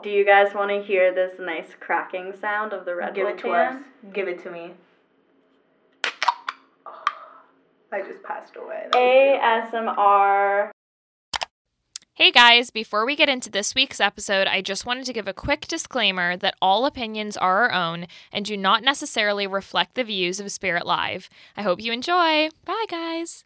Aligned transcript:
Do 0.00 0.08
you 0.08 0.24
guys 0.24 0.54
want 0.54 0.70
to 0.70 0.82
hear 0.82 1.14
this 1.14 1.38
nice 1.38 1.68
cracking 1.78 2.32
sound 2.40 2.72
of 2.72 2.84
the 2.86 2.94
Red 2.96 3.14
Give 3.14 3.26
Bull 3.26 3.34
it 3.34 3.38
to 3.38 3.42
can? 3.44 3.76
us. 3.76 3.82
Give 4.12 4.26
it 4.26 4.42
to 4.42 4.50
me. 4.50 4.72
I 7.92 8.00
just 8.00 8.22
passed 8.22 8.56
away. 8.56 8.86
That. 8.90 9.70
ASMR. 9.72 10.70
Hey 12.14 12.30
guys, 12.30 12.70
before 12.70 13.04
we 13.04 13.16
get 13.16 13.28
into 13.28 13.50
this 13.50 13.74
week's 13.74 14.00
episode, 14.00 14.46
I 14.46 14.62
just 14.62 14.86
wanted 14.86 15.04
to 15.06 15.12
give 15.12 15.28
a 15.28 15.34
quick 15.34 15.66
disclaimer 15.68 16.36
that 16.38 16.54
all 16.62 16.86
opinions 16.86 17.36
are 17.36 17.68
our 17.68 17.72
own 17.72 18.06
and 18.32 18.44
do 18.46 18.56
not 18.56 18.82
necessarily 18.82 19.46
reflect 19.46 19.94
the 19.94 20.04
views 20.04 20.40
of 20.40 20.46
SpiritLive. 20.46 21.28
I 21.56 21.62
hope 21.62 21.82
you 21.82 21.92
enjoy. 21.92 22.48
Bye, 22.64 22.84
guys. 22.88 23.44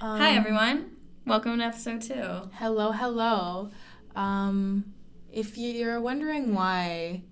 Hi 0.00 0.34
everyone. 0.36 0.96
Welcome 1.26 1.58
to 1.58 1.64
episode 1.64 2.02
two. 2.02 2.50
Hello, 2.54 2.92
hello. 2.92 3.70
Um, 4.14 4.94
if 5.32 5.56
you're 5.56 6.00
wondering 6.00 6.54
why 6.54 7.22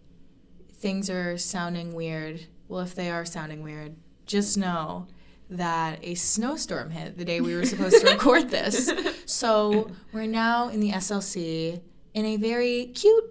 things 0.73 1.10
are 1.10 1.36
sounding 1.36 1.95
weird, 1.95 2.46
well, 2.68 2.80
if 2.80 2.95
they 2.95 3.10
are 3.10 3.24
sounding 3.24 3.62
weird, 3.62 3.96
just 4.27 4.56
know 4.56 5.06
that 5.50 5.98
a 6.02 6.14
snowstorm 6.14 6.90
hit 6.90 7.16
the 7.16 7.24
day 7.24 7.40
we 7.40 7.54
were 7.54 7.64
supposed 7.64 8.00
to 8.04 8.06
record 8.12 8.50
this. 8.50 8.92
So 9.24 9.90
we're 10.12 10.26
now 10.26 10.68
in 10.68 10.80
the 10.80 10.90
SLC 10.90 11.80
in 12.14 12.24
a 12.24 12.37
very 12.37 12.87
cute, 12.87 13.24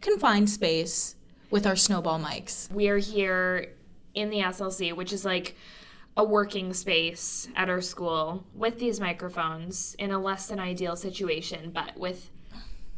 confined 0.00 0.48
space 0.48 1.16
with 1.50 1.66
our 1.66 1.76
snowball 1.76 2.20
mics. 2.20 2.70
We 2.70 2.88
are 2.88 2.98
here 2.98 3.74
in 4.14 4.30
the 4.30 4.38
SLC, 4.40 4.94
which 4.94 5.12
is 5.12 5.24
like 5.24 5.56
a 6.16 6.24
working 6.24 6.72
space 6.72 7.48
at 7.56 7.68
our 7.68 7.80
school 7.80 8.46
with 8.54 8.78
these 8.78 9.00
microphones 9.00 9.96
in 9.98 10.12
a 10.12 10.18
less 10.18 10.46
than 10.46 10.60
ideal 10.60 10.94
situation, 10.94 11.72
but 11.72 11.98
with 11.98 12.30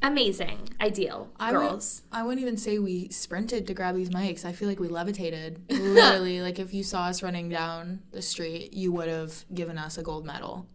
amazing, 0.02 0.70
ideal 0.80 1.30
I 1.38 1.52
girls. 1.52 2.02
Would, 2.10 2.18
I 2.18 2.22
wouldn't 2.22 2.42
even 2.42 2.56
say 2.56 2.78
we 2.78 3.08
sprinted 3.08 3.66
to 3.66 3.74
grab 3.74 3.96
these 3.96 4.10
mics. 4.10 4.44
I 4.44 4.52
feel 4.52 4.68
like 4.68 4.80
we 4.80 4.88
levitated. 4.88 5.60
Literally, 5.70 6.40
like 6.40 6.58
if 6.58 6.72
you 6.74 6.82
saw 6.82 7.04
us 7.04 7.22
running 7.22 7.48
down 7.48 8.02
the 8.12 8.22
street, 8.22 8.72
you 8.72 8.92
would 8.92 9.08
have 9.08 9.44
given 9.52 9.78
us 9.78 9.98
a 9.98 10.02
gold 10.02 10.24
medal. 10.24 10.66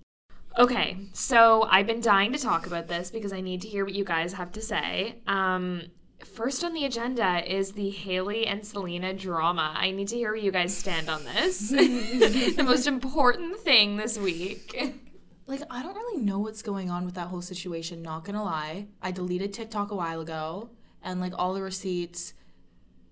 Okay, 0.60 0.98
so 1.14 1.64
I've 1.70 1.88
been 1.88 2.02
dying 2.02 2.34
to 2.34 2.40
talk 2.40 2.68
about 2.68 2.88
this 2.88 3.10
because 3.10 3.32
I 3.32 3.40
need 3.42 3.62
to 3.62 3.68
hear 3.68 3.86
what 3.86 3.94
you 3.94 4.04
guys 4.04 4.34
have 4.34 4.52
to 4.54 4.62
say. 4.62 5.16
Um, 5.26 5.84
first 6.26 6.64
on 6.64 6.74
the 6.74 6.86
agenda 6.86 7.42
is 7.50 7.72
the 7.72 7.90
Hailey 7.90 8.46
and 8.46 8.66
Selena 8.66 9.14
drama. 9.14 9.74
I 9.76 9.92
need 9.92 10.10
to 10.10 10.16
hear 10.16 10.32
where 10.32 10.38
you 10.38 10.52
guys 10.52 10.76
stand 10.76 11.10
on 11.10 11.24
this. 11.24 11.70
the 11.70 12.64
most 12.66 12.88
important 12.88 13.60
thing 13.60 13.96
this 13.98 14.18
week. 14.18 14.98
Like, 15.52 15.64
I 15.70 15.84
don't 15.84 15.96
really 15.96 16.24
know 16.24 16.40
what's 16.40 16.62
going 16.62 16.90
on 16.90 17.04
with 17.04 17.16
that 17.16 17.28
whole 17.28 17.42
situation, 17.42 18.02
not 18.02 18.24
gonna 18.24 18.42
lie. 18.42 18.88
I 19.02 19.12
deleted 19.12 19.52
TikTok 19.52 19.92
a 19.92 19.96
while 19.96 20.22
ago, 20.22 20.70
and 21.04 21.20
like 21.20 21.34
all 21.38 21.54
the 21.54 21.62
receipts 21.62 22.34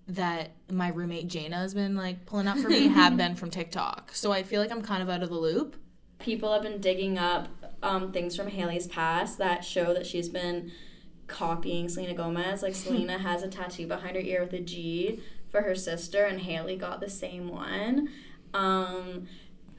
that 0.08 0.52
my 0.70 0.88
roommate 0.88 1.28
Jana 1.28 1.56
has 1.56 1.74
been 1.74 1.96
like 1.96 2.24
pulling 2.24 2.48
up 2.48 2.56
for 2.56 2.70
me 2.70 2.88
have 3.00 3.14
been 3.18 3.36
from 3.36 3.50
TikTok. 3.50 4.12
So 4.14 4.32
I 4.32 4.42
feel 4.42 4.62
like 4.62 4.70
I'm 4.70 4.80
kind 4.80 5.02
of 5.02 5.10
out 5.10 5.22
of 5.22 5.28
the 5.28 5.36
loop. 5.36 5.76
People 6.18 6.50
have 6.54 6.62
been 6.62 6.80
digging 6.80 7.18
up 7.18 7.48
um, 7.82 8.10
things 8.10 8.36
from 8.36 8.48
Hailey's 8.48 8.86
past 8.86 9.36
that 9.36 9.62
show 9.62 9.92
that 9.92 10.06
she's 10.06 10.30
been 10.30 10.72
copying 11.26 11.90
Selena 11.90 12.14
Gomez. 12.14 12.62
Like 12.62 12.74
Selena 12.86 13.18
has 13.18 13.42
a 13.42 13.48
tattoo 13.48 13.86
behind 13.86 14.16
her 14.16 14.22
ear 14.22 14.44
with 14.44 14.54
a 14.54 14.60
G 14.60 15.20
for 15.50 15.60
her 15.60 15.74
sister, 15.74 16.24
and 16.24 16.40
Hailey 16.40 16.76
got 16.76 17.02
the 17.02 17.10
same 17.10 17.48
one. 17.48 18.08
Um, 18.54 19.26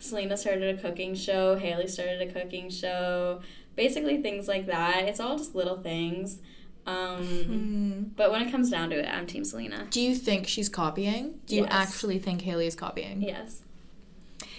Selena 0.02 0.36
started 0.38 0.78
a 0.78 0.82
cooking 0.82 1.16
show. 1.16 1.56
Hailey 1.56 1.88
started 1.88 2.22
a 2.22 2.32
cooking 2.32 2.70
show. 2.70 3.42
Basically, 3.76 4.22
things 4.22 4.48
like 4.48 4.66
that. 4.66 5.06
It's 5.06 5.20
all 5.20 5.38
just 5.38 5.56
little 5.56 5.78
things. 5.82 6.40
Um, 6.86 8.12
But 8.16 8.32
when 8.32 8.42
it 8.42 8.52
comes 8.52 8.70
down 8.70 8.90
to 8.90 9.00
it, 9.00 9.08
I'm 9.08 9.28
Team 9.28 9.46
Selena. 9.46 9.88
Do 9.90 10.02
you 10.02 10.16
think 10.16 10.48
she's 10.48 10.68
copying? 10.70 11.40
Do 11.46 11.56
you 11.56 11.66
actually 11.68 12.20
think 12.20 12.42
Hailey 12.42 12.68
is 12.68 12.76
copying? 12.76 13.22
Yes. 13.22 13.62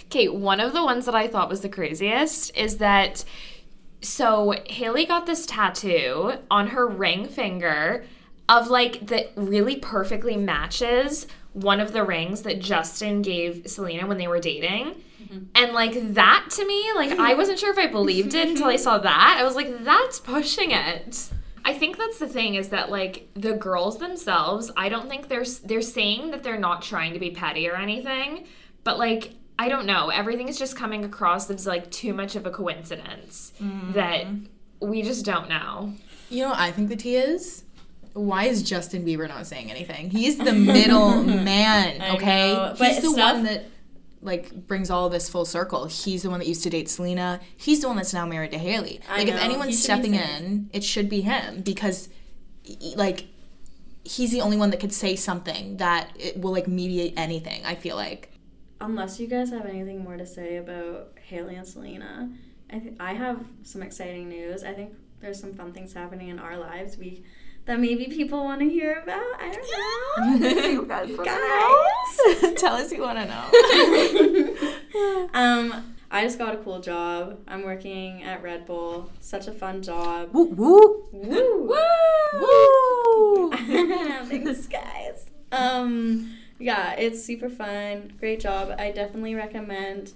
Okay, 0.05 0.29
one 0.29 0.61
of 0.61 0.73
the 0.73 0.85
ones 0.85 1.07
that 1.07 1.15
I 1.15 1.27
thought 1.27 1.49
was 1.49 1.63
the 1.63 1.69
craziest 1.69 2.57
is 2.57 2.79
that 2.79 3.25
so 4.01 4.55
Hailey 4.67 5.07
got 5.07 5.27
this 5.27 5.47
tattoo 5.47 6.35
on 6.51 6.69
her 6.69 6.87
ring 6.87 7.27
finger 7.27 8.05
of 8.49 8.69
like 8.69 9.07
that 9.07 9.33
really 9.37 9.77
perfectly 9.77 10.37
matches 10.37 11.27
one 11.53 11.81
of 11.81 11.93
the 11.93 12.05
rings 12.05 12.43
that 12.43 12.61
Justin 12.61 13.23
gave 13.23 13.63
Selena 13.67 14.07
when 14.07 14.19
they 14.19 14.29
were 14.29 14.41
dating. 14.41 14.97
And 15.55 15.73
like 15.73 16.15
that 16.15 16.47
to 16.53 16.67
me, 16.67 16.85
like 16.95 17.19
I 17.19 17.35
wasn't 17.35 17.59
sure 17.59 17.71
if 17.73 17.79
I 17.79 17.87
believed 17.87 18.35
it 18.35 18.49
until 18.49 18.67
I 18.67 18.77
saw 18.87 18.99
that. 18.99 19.37
I 19.41 19.45
was 19.45 19.55
like, 19.57 19.85
that's 19.85 20.21
pushing 20.21 20.71
it. 20.71 21.31
I 21.65 21.75
think 21.75 21.97
that's 21.97 22.19
the 22.19 22.27
thing 22.27 22.57
is 22.57 22.71
that 22.71 22.91
like 22.91 23.29
the 23.35 23.53
girls 23.53 23.99
themselves, 23.99 24.71
I 24.77 24.89
don't 24.89 25.09
think 25.09 25.29
they're 25.29 25.45
they're 25.65 25.81
saying 25.83 26.33
that 26.33 26.43
they're 26.43 26.59
not 26.59 26.83
trying 26.83 27.13
to 27.15 27.19
be 27.21 27.31
petty 27.31 27.69
or 27.69 27.77
anything, 27.77 28.47
but 28.85 28.99
like 28.99 29.35
I 29.59 29.69
don't 29.69 29.87
know, 29.87 30.09
everything 30.09 30.49
is 30.49 30.59
just 30.59 30.77
coming 30.77 31.05
across 31.05 31.49
as 31.51 31.67
like 31.67 31.91
too 31.91 32.15
much 32.15 32.35
of 32.37 32.47
a 32.47 32.51
coincidence 32.51 33.53
that 33.93 34.27
we 34.81 35.03
just 35.03 35.25
don't 35.25 35.49
know. 35.49 35.93
You 36.31 36.43
know 36.45 36.49
what 36.51 36.59
I 36.59 36.73
think 36.73 36.89
the 36.89 36.97
tea 36.97 37.17
is? 37.17 37.63
Why 38.15 38.45
is 38.45 38.63
Justin 38.63 39.05
Bieber 39.07 39.29
not 39.29 39.47
saying 39.47 39.71
anything? 39.71 40.11
He's 40.11 40.37
the 40.39 40.53
middle 40.53 41.23
man, 41.25 42.01
I 42.03 42.15
okay? 42.17 42.53
know, 42.55 42.75
He's 42.77 43.03
the 43.03 43.11
stuff- 43.11 43.35
one 43.35 43.45
that 43.45 43.67
like 44.23 44.67
brings 44.67 44.89
all 44.89 45.09
this 45.09 45.29
full 45.29 45.45
circle. 45.45 45.87
He's 45.87 46.23
the 46.23 46.31
one 46.31 46.39
that 46.39 46.49
used 46.49 46.63
to 46.63 46.71
date 46.71 46.89
Selena. 46.89 47.41
He's 47.57 47.81
the 47.81 47.89
one 47.89 47.97
that's 47.97 48.15
now 48.15 48.25
married 48.25 48.53
to 48.53 48.59
Hailey. 48.59 49.01
I 49.09 49.19
Like 49.19 49.29
if 49.29 49.35
know, 49.35 49.41
anyone's 49.41 49.83
stepping 49.83 50.15
in, 50.15 50.71
it 50.73 50.85
should 50.85 51.09
be 51.09 51.23
him 51.23 51.63
because 51.63 52.09
like 52.95 53.27
he's 54.05 54.31
the 54.31 54.41
only 54.41 54.57
one 54.57 54.71
that 54.71 54.81
could 54.81 54.93
say 54.93 55.17
something 55.17 55.77
that 55.79 56.11
it 56.19 56.41
will 56.41 56.53
like 56.53 56.69
mediate 56.69 57.15
anything, 57.17 57.65
I 57.65 57.75
feel 57.75 57.97
like. 57.97 58.31
Unless 58.81 59.21
you 59.21 59.27
guys 59.27 59.51
have 59.51 59.67
anything 59.67 60.03
more 60.03 60.17
to 60.17 60.27
say 60.27 60.57
about 60.57 61.19
Hailey 61.29 61.57
and 61.57 61.67
Selena, 61.67 62.31
I 62.71 62.79
th- 62.79 62.95
I 62.99 63.15
have 63.15 63.45
some 63.63 63.83
exciting 63.83 64.29
news. 64.29 64.65
I 64.65 64.73
think 64.73 64.95
there's 65.21 65.41
some 65.41 65.53
fun 65.53 65.73
things 65.73 65.93
happening 65.93 66.29
in 66.29 66.39
our 66.39 66.57
lives 66.57 66.97
we 66.97 67.25
that 67.67 67.79
maybe 67.79 68.07
people 68.07 68.43
want 68.45 68.61
to 68.61 68.69
hear 68.69 69.01
about. 69.01 69.23
I 69.41 69.51
don't 69.53 70.41
know. 70.43 70.49
you 70.69 70.87
guys, 70.87 71.11
Guys. 71.17 72.55
tell 72.61 72.75
us 72.75 72.93
you 72.93 73.03
want 73.03 73.19
to 73.19 73.27
know. 73.27 75.29
um, 75.35 75.95
I 76.11 76.25
just 76.25 76.39
got 76.39 76.55
a 76.55 76.59
cool 76.59 76.81
job. 76.81 77.39
I'm 77.49 77.63
working 77.63 78.23
at 78.23 78.43
Red 78.43 78.67
Bull. 78.67 79.11
Such 79.21 79.47
a 79.47 79.53
fun 79.53 79.83
job. 79.83 80.31
woo 80.33 80.45
woo 80.45 81.07
Woo! 81.13 81.69
woo. 81.69 82.41
Woo. 82.41 83.51
Thanks, 83.53 84.67
guys. 84.67 85.31
Um, 85.53 86.35
yeah, 86.59 86.93
it's 86.95 87.23
super 87.25 87.49
fun. 87.49 88.13
Great 88.19 88.41
job. 88.41 88.75
I 88.79 88.91
definitely 88.91 89.35
recommend. 89.35 90.13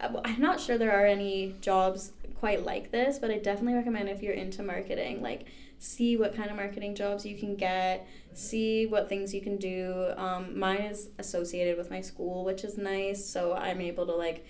uh, 0.00 0.20
I'm 0.24 0.40
not 0.40 0.60
sure 0.60 0.78
there 0.78 0.92
are 1.02 1.06
any 1.06 1.54
jobs 1.60 2.12
quite 2.38 2.64
like 2.64 2.90
this, 2.90 3.18
but 3.18 3.30
I 3.30 3.38
definitely 3.38 3.74
recommend 3.74 4.08
if 4.08 4.22
you're 4.22 4.34
into 4.34 4.62
marketing, 4.62 5.22
like 5.22 5.46
see 5.78 6.16
what 6.16 6.34
kind 6.34 6.50
of 6.50 6.56
marketing 6.56 6.94
jobs 6.94 7.24
you 7.24 7.36
can 7.36 7.56
get, 7.56 8.06
see 8.34 8.86
what 8.86 9.08
things 9.08 9.34
you 9.34 9.40
can 9.40 9.56
do. 9.56 10.12
Um, 10.16 10.58
mine 10.58 10.82
is 10.82 11.10
associated 11.18 11.76
with 11.76 11.90
my 11.90 12.00
school, 12.00 12.44
which 12.44 12.64
is 12.64 12.76
nice, 12.76 13.24
so 13.24 13.54
I'm 13.54 13.80
able 13.80 14.06
to 14.06 14.14
like 14.14 14.46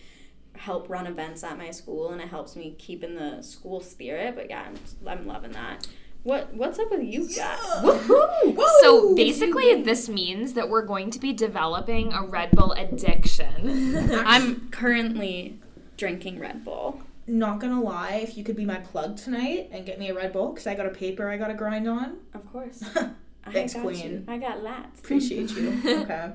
help 0.57 0.89
run 0.89 1.07
events 1.07 1.45
at 1.45 1.59
my 1.59 1.71
school, 1.71 2.11
and 2.11 2.21
it 2.21 2.29
helps 2.29 2.57
me 2.57 2.75
keep 2.79 3.05
in 3.05 3.15
the 3.15 3.43
school 3.43 3.81
spirit. 3.81 4.35
But 4.35 4.51
yeah, 4.51 4.67
I'm, 4.67 4.77
I'm 5.07 5.27
loving 5.27 5.53
that. 5.53 5.87
What 6.23 6.53
what's 6.55 6.81
up 6.81 6.91
with 6.91 7.05
you 7.05 7.29
guys? 7.29 7.61
Woohoo! 7.85 8.61
So 8.81 9.15
basically, 9.15 9.83
this 9.83 10.09
means 10.09 10.55
that 10.55 10.69
we're 10.69 10.85
going 10.85 11.11
to 11.13 11.21
be 11.21 11.33
developing 11.33 12.13
a 12.13 12.25
Red 12.25 12.51
Bull 12.51 12.73
addiction. 12.73 13.97
I'm 14.13 14.69
currently 14.71 15.61
drinking 15.97 16.41
Red 16.41 16.65
Bull. 16.65 17.01
Not 17.29 17.59
gonna 17.59 17.83
lie, 17.83 18.21
if 18.23 18.37
you 18.37 18.45
could 18.45 18.57
be 18.57 18.65
my 18.65 18.77
plug 18.79 19.17
tonight 19.17 19.71
and 19.73 19.85
get 19.85 19.99
me 19.99 20.11
a 20.11 20.15
Red 20.15 20.33
Bull, 20.33 20.53
because 20.53 20.67
I 20.67 20.75
got 20.75 20.87
a 20.87 20.91
paper 20.91 21.29
I 21.29 21.37
gotta 21.37 21.55
grind 21.55 21.89
on. 21.89 22.19
Of 22.35 22.47
course. 22.53 22.79
Thanks, 23.53 23.75
I 23.75 23.79
got 23.79 23.83
Queen. 23.85 24.11
You. 24.11 24.25
I 24.29 24.39
got 24.39 24.63
lots. 24.63 25.01
Appreciate 25.01 25.51
you. 25.53 25.81
Okay. 26.03 26.33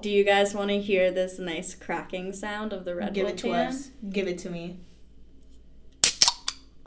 Do 0.00 0.08
you 0.08 0.24
guys 0.24 0.54
want 0.54 0.70
to 0.70 0.80
hear 0.80 1.10
this 1.10 1.38
nice 1.38 1.74
cracking 1.74 2.32
sound 2.32 2.72
of 2.72 2.86
the 2.86 2.94
Red 2.94 3.12
Give 3.12 3.26
Bull 3.26 3.34
Give 3.34 3.38
it 3.38 3.42
to 3.42 3.48
can? 3.48 3.66
us. 3.66 3.90
Give 4.08 4.26
it 4.26 4.38
to 4.38 4.48
me. 4.48 4.80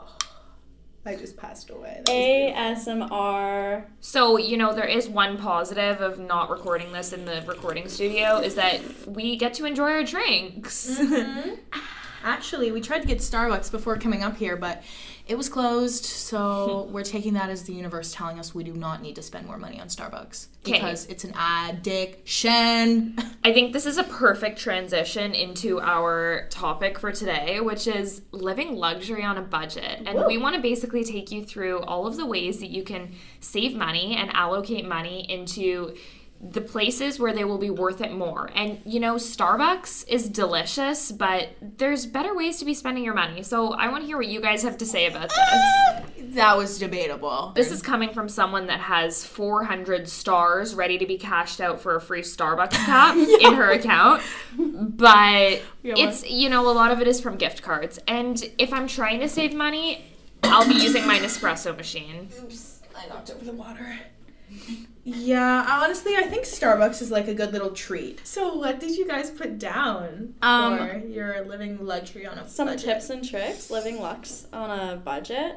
I 1.06 1.14
just 1.14 1.36
passed 1.36 1.70
away. 1.70 2.02
That. 2.04 2.12
ASMR. 2.12 3.84
So, 4.00 4.38
you 4.38 4.56
know, 4.56 4.74
there 4.74 4.88
is 4.88 5.08
one 5.08 5.38
positive 5.38 6.00
of 6.00 6.18
not 6.18 6.50
recording 6.50 6.90
this 6.90 7.12
in 7.12 7.26
the 7.26 7.44
recording 7.46 7.88
studio 7.88 8.38
is 8.38 8.56
that 8.56 8.80
we 9.06 9.36
get 9.36 9.54
to 9.54 9.66
enjoy 9.66 9.90
our 9.90 10.02
drinks. 10.02 10.98
Mm-hmm. 10.98 11.54
Actually, 12.26 12.72
we 12.72 12.80
tried 12.80 12.98
to 12.98 13.06
get 13.06 13.18
Starbucks 13.18 13.70
before 13.70 13.96
coming 13.96 14.24
up 14.24 14.36
here, 14.36 14.56
but 14.56 14.82
It 15.28 15.36
was 15.36 15.48
closed, 15.48 16.04
so 16.04 16.88
we're 16.92 17.02
taking 17.02 17.34
that 17.34 17.50
as 17.50 17.64
the 17.64 17.72
universe 17.72 18.12
telling 18.12 18.38
us 18.38 18.54
we 18.54 18.62
do 18.62 18.72
not 18.72 19.02
need 19.02 19.16
to 19.16 19.22
spend 19.22 19.46
more 19.46 19.58
money 19.58 19.80
on 19.80 19.88
Starbucks 19.88 20.46
because 20.64 21.06
it's 21.06 21.24
an 21.24 21.34
addiction. 21.36 23.16
I 23.44 23.52
think 23.52 23.72
this 23.72 23.86
is 23.86 23.98
a 23.98 24.04
perfect 24.04 24.58
transition 24.58 25.34
into 25.34 25.80
our 25.80 26.46
topic 26.50 26.98
for 26.98 27.10
today, 27.10 27.60
which 27.60 27.88
is 27.88 28.22
living 28.30 28.76
luxury 28.76 29.24
on 29.24 29.36
a 29.36 29.42
budget. 29.42 30.02
And 30.06 30.26
we 30.26 30.38
want 30.38 30.54
to 30.54 30.62
basically 30.62 31.02
take 31.02 31.32
you 31.32 31.44
through 31.44 31.80
all 31.80 32.06
of 32.06 32.16
the 32.16 32.26
ways 32.26 32.60
that 32.60 32.70
you 32.70 32.84
can 32.84 33.12
save 33.40 33.74
money 33.74 34.16
and 34.16 34.30
allocate 34.32 34.86
money 34.86 35.28
into 35.28 35.94
the 36.40 36.60
places 36.60 37.18
where 37.18 37.32
they 37.32 37.44
will 37.44 37.58
be 37.58 37.70
worth 37.70 38.00
it 38.00 38.12
more. 38.12 38.50
And 38.54 38.80
you 38.84 39.00
know, 39.00 39.14
Starbucks 39.14 40.06
is 40.08 40.28
delicious, 40.28 41.10
but 41.12 41.50
there's 41.60 42.06
better 42.06 42.34
ways 42.34 42.58
to 42.58 42.64
be 42.64 42.74
spending 42.74 43.04
your 43.04 43.14
money. 43.14 43.42
So 43.42 43.72
I 43.72 43.88
want 43.88 44.02
to 44.02 44.06
hear 44.06 44.16
what 44.16 44.28
you 44.28 44.40
guys 44.40 44.62
have 44.62 44.78
to 44.78 44.86
say 44.86 45.06
about 45.06 45.30
this. 45.30 46.06
that 46.34 46.56
was 46.56 46.78
debatable. 46.78 47.52
This 47.54 47.70
is 47.70 47.82
coming 47.82 48.12
from 48.12 48.28
someone 48.28 48.66
that 48.66 48.80
has 48.80 49.24
400 49.24 50.08
stars 50.08 50.74
ready 50.74 50.98
to 50.98 51.06
be 51.06 51.16
cashed 51.16 51.60
out 51.60 51.80
for 51.80 51.96
a 51.96 52.00
free 52.00 52.22
Starbucks 52.22 52.72
cup 52.86 53.16
in 53.16 53.54
her 53.54 53.70
account. 53.72 54.22
But 54.56 55.62
it's, 55.82 56.28
you 56.28 56.48
know, 56.48 56.68
a 56.70 56.72
lot 56.72 56.90
of 56.90 57.00
it 57.00 57.08
is 57.08 57.20
from 57.20 57.36
gift 57.36 57.62
cards. 57.62 57.98
And 58.06 58.42
if 58.58 58.72
I'm 58.72 58.86
trying 58.86 59.20
to 59.20 59.28
save 59.28 59.54
money, 59.54 60.04
I'll 60.42 60.68
be 60.68 60.74
using 60.74 61.06
my 61.06 61.18
Nespresso 61.18 61.76
machine. 61.76 62.28
Oops, 62.42 62.82
I 62.94 63.06
knocked 63.08 63.30
over 63.30 63.44
the 63.44 63.52
water. 63.52 63.98
Yeah, 65.04 65.64
honestly, 65.68 66.16
I 66.16 66.22
think 66.24 66.44
Starbucks 66.44 67.00
is 67.00 67.10
like 67.12 67.28
a 67.28 67.34
good 67.34 67.52
little 67.52 67.70
treat. 67.70 68.26
So, 68.26 68.56
what 68.56 68.80
did 68.80 68.96
you 68.96 69.06
guys 69.06 69.30
put 69.30 69.58
down 69.58 70.34
Um, 70.42 70.78
for 70.78 70.98
your 71.06 71.44
living 71.44 71.84
luxury 71.84 72.26
on 72.26 72.38
a 72.38 72.48
Some 72.48 72.66
budget? 72.66 72.84
tips 72.86 73.10
and 73.10 73.28
tricks 73.28 73.70
living 73.70 74.00
lux 74.00 74.46
on 74.52 74.70
a 74.78 74.96
budget. 74.96 75.56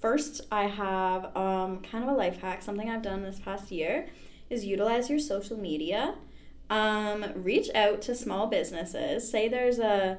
First, 0.00 0.42
I 0.50 0.64
have 0.64 1.36
um, 1.36 1.82
kind 1.82 2.04
of 2.04 2.10
a 2.10 2.14
life 2.14 2.40
hack. 2.40 2.62
Something 2.62 2.88
I've 2.88 3.02
done 3.02 3.22
this 3.22 3.38
past 3.38 3.70
year 3.70 4.06
is 4.48 4.64
utilize 4.64 5.10
your 5.10 5.18
social 5.18 5.58
media. 5.58 6.14
Um, 6.70 7.24
reach 7.34 7.68
out 7.74 8.00
to 8.02 8.14
small 8.14 8.46
businesses. 8.46 9.30
Say 9.30 9.48
there's 9.48 9.78
a 9.78 10.18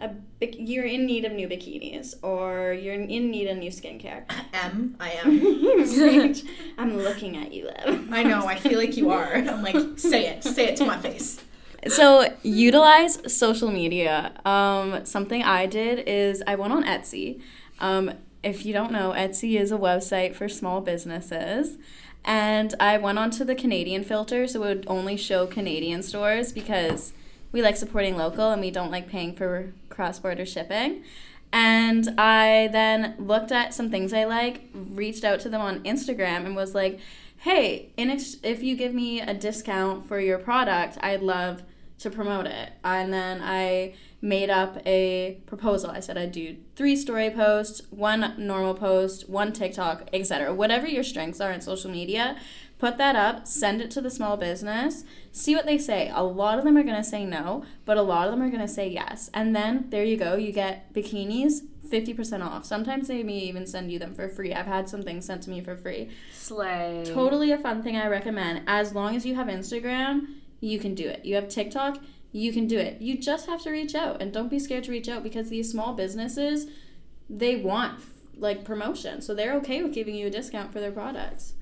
a 0.00 0.10
you're 0.40 0.84
in 0.84 1.06
need 1.06 1.24
of 1.24 1.32
new 1.32 1.48
bikinis 1.48 2.14
or 2.22 2.72
you're 2.72 2.94
in 2.94 3.30
need 3.30 3.48
of 3.48 3.58
new 3.58 3.70
skincare. 3.70 4.22
M, 4.52 4.96
I 5.00 5.10
am. 5.10 5.40
I'm 6.08 6.34
I'm 6.78 6.96
looking 6.96 7.36
at 7.36 7.52
you, 7.52 7.66
Liv. 7.66 8.12
I 8.12 8.22
know. 8.22 8.46
I 8.46 8.56
feel 8.56 8.78
like 8.78 8.96
you 8.96 9.10
are. 9.18 9.34
I'm 9.34 9.62
like, 9.62 9.98
say 9.98 10.28
it, 10.28 10.44
say 10.44 10.68
it 10.68 10.76
to 10.76 10.84
my 10.84 10.98
face. 10.98 11.42
So 11.88 12.34
utilize 12.42 13.32
social 13.32 13.70
media. 13.70 14.32
Um, 14.44 15.04
something 15.04 15.42
I 15.42 15.66
did 15.66 16.04
is 16.06 16.42
I 16.46 16.54
went 16.56 16.72
on 16.72 16.84
Etsy. 16.84 17.40
Um, 17.80 18.12
if 18.42 18.64
you 18.66 18.72
don't 18.72 18.92
know, 18.92 19.12
Etsy 19.16 19.58
is 19.58 19.72
a 19.72 19.78
website 19.78 20.34
for 20.34 20.48
small 20.48 20.80
businesses. 20.80 21.78
And 22.24 22.74
I 22.80 22.98
went 22.98 23.18
onto 23.18 23.44
the 23.44 23.54
Canadian 23.54 24.04
filter, 24.04 24.46
so 24.46 24.64
it 24.64 24.66
would 24.66 24.84
only 24.88 25.16
show 25.16 25.46
Canadian 25.46 26.02
stores 26.02 26.52
because 26.52 27.12
we 27.52 27.62
like 27.62 27.76
supporting 27.76 28.16
local 28.16 28.50
and 28.50 28.60
we 28.60 28.70
don't 28.70 28.90
like 28.90 29.08
paying 29.08 29.34
for 29.34 29.72
cross 29.88 30.18
border 30.18 30.46
shipping. 30.46 31.02
And 31.52 32.08
I 32.18 32.68
then 32.72 33.14
looked 33.18 33.52
at 33.52 33.72
some 33.72 33.90
things 33.90 34.12
I 34.12 34.24
like, 34.24 34.68
reached 34.74 35.24
out 35.24 35.40
to 35.40 35.48
them 35.48 35.62
on 35.62 35.82
Instagram, 35.84 36.44
and 36.44 36.54
was 36.54 36.74
like, 36.74 37.00
hey, 37.38 37.90
if 37.96 38.62
you 38.62 38.76
give 38.76 38.92
me 38.92 39.20
a 39.20 39.32
discount 39.32 40.06
for 40.06 40.20
your 40.20 40.38
product, 40.38 40.98
I'd 41.00 41.22
love 41.22 41.62
to 42.00 42.10
promote 42.10 42.46
it. 42.46 42.72
And 42.84 43.12
then 43.12 43.40
I 43.42 43.94
made 44.20 44.50
up 44.50 44.76
a 44.86 45.40
proposal. 45.46 45.90
I 45.90 46.00
said 46.00 46.18
I'd 46.18 46.32
do 46.32 46.56
three 46.76 46.96
story 46.96 47.30
posts, 47.30 47.82
one 47.90 48.34
normal 48.36 48.74
post, 48.74 49.28
one 49.28 49.52
TikTok, 49.52 50.08
etc. 50.12 50.52
Whatever 50.52 50.86
your 50.86 51.04
strengths 51.04 51.40
are 51.40 51.50
in 51.50 51.60
social 51.60 51.90
media, 51.90 52.36
put 52.78 52.96
that 52.98 53.16
up, 53.16 53.46
send 53.46 53.80
it 53.80 53.90
to 53.92 54.00
the 54.00 54.10
small 54.10 54.36
business, 54.36 55.04
see 55.32 55.54
what 55.54 55.66
they 55.66 55.78
say. 55.78 56.10
A 56.14 56.22
lot 56.22 56.58
of 56.58 56.64
them 56.64 56.76
are 56.76 56.82
going 56.82 56.96
to 56.96 57.04
say 57.04 57.24
no, 57.24 57.64
but 57.84 57.96
a 57.96 58.02
lot 58.02 58.26
of 58.26 58.32
them 58.32 58.42
are 58.42 58.50
going 58.50 58.60
to 58.60 58.68
say 58.68 58.88
yes. 58.88 59.30
And 59.34 59.54
then 59.54 59.86
there 59.90 60.04
you 60.04 60.16
go, 60.16 60.36
you 60.36 60.52
get 60.52 60.92
bikinis 60.94 61.60
50% 61.88 62.44
off. 62.44 62.64
Sometimes 62.64 63.08
they 63.08 63.22
may 63.22 63.38
even 63.38 63.66
send 63.66 63.90
you 63.90 63.98
them 63.98 64.14
for 64.14 64.28
free. 64.28 64.52
I've 64.52 64.66
had 64.66 64.88
some 64.88 65.02
things 65.02 65.24
sent 65.24 65.42
to 65.44 65.50
me 65.50 65.60
for 65.60 65.76
free. 65.76 66.10
Slay. 66.32 67.02
Totally 67.06 67.50
a 67.50 67.58
fun 67.58 67.82
thing 67.82 67.96
I 67.96 68.06
recommend. 68.06 68.62
As 68.66 68.94
long 68.94 69.16
as 69.16 69.24
you 69.24 69.34
have 69.34 69.46
Instagram, 69.46 70.34
you 70.60 70.78
can 70.78 70.94
do 70.94 71.08
it. 71.08 71.24
You 71.24 71.34
have 71.36 71.48
TikTok, 71.48 71.98
you 72.30 72.52
can 72.52 72.66
do 72.66 72.78
it. 72.78 73.00
You 73.00 73.18
just 73.18 73.46
have 73.46 73.62
to 73.62 73.70
reach 73.70 73.94
out 73.94 74.20
and 74.20 74.32
don't 74.32 74.50
be 74.50 74.58
scared 74.58 74.84
to 74.84 74.90
reach 74.90 75.08
out 75.08 75.22
because 75.22 75.48
these 75.48 75.70
small 75.70 75.94
businesses, 75.94 76.66
they 77.28 77.56
want 77.56 78.00
like 78.36 78.64
promotion. 78.64 79.20
So 79.20 79.34
they're 79.34 79.54
okay 79.56 79.82
with 79.82 79.94
giving 79.94 80.14
you 80.14 80.26
a 80.26 80.30
discount 80.30 80.72
for 80.72 80.80
their 80.80 80.92
products. 80.92 81.54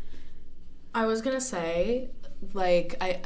I 0.97 1.05
was 1.05 1.21
gonna 1.21 1.43
say, 1.43 2.09
like, 2.55 2.97
I, 3.03 3.21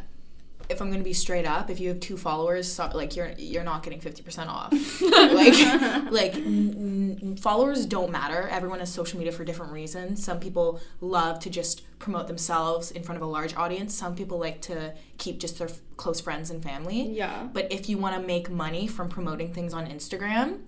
if 0.68 0.82
I'm 0.82 0.90
gonna 0.90 1.04
be 1.04 1.12
straight 1.12 1.46
up, 1.46 1.70
if 1.70 1.78
you 1.78 1.88
have 1.90 2.00
two 2.00 2.16
followers, 2.16 2.70
so, 2.70 2.90
like, 2.92 3.14
you're 3.14 3.30
you're 3.38 3.62
not 3.62 3.84
getting 3.84 4.00
fifty 4.00 4.22
percent 4.22 4.50
off. 4.50 4.72
like, 5.00 5.54
like 6.10 6.34
n- 6.34 7.16
n- 7.22 7.36
followers 7.36 7.86
don't 7.86 8.10
matter. 8.10 8.48
Everyone 8.48 8.80
has 8.80 8.92
social 8.92 9.18
media 9.20 9.32
for 9.32 9.44
different 9.44 9.70
reasons. 9.70 10.22
Some 10.24 10.40
people 10.40 10.80
love 11.00 11.38
to 11.40 11.48
just 11.48 11.82
promote 12.00 12.26
themselves 12.26 12.90
in 12.90 13.04
front 13.04 13.18
of 13.18 13.22
a 13.22 13.30
large 13.30 13.54
audience. 13.54 13.94
Some 13.94 14.16
people 14.16 14.38
like 14.40 14.60
to 14.62 14.94
keep 15.18 15.38
just 15.38 15.56
their 15.58 15.68
f- 15.68 15.78
close 15.96 16.20
friends 16.20 16.50
and 16.50 16.60
family. 16.60 17.02
Yeah. 17.12 17.46
But 17.52 17.70
if 17.70 17.88
you 17.88 17.98
want 17.98 18.16
to 18.20 18.26
make 18.26 18.50
money 18.50 18.88
from 18.88 19.08
promoting 19.08 19.54
things 19.54 19.72
on 19.72 19.86
Instagram, 19.86 20.62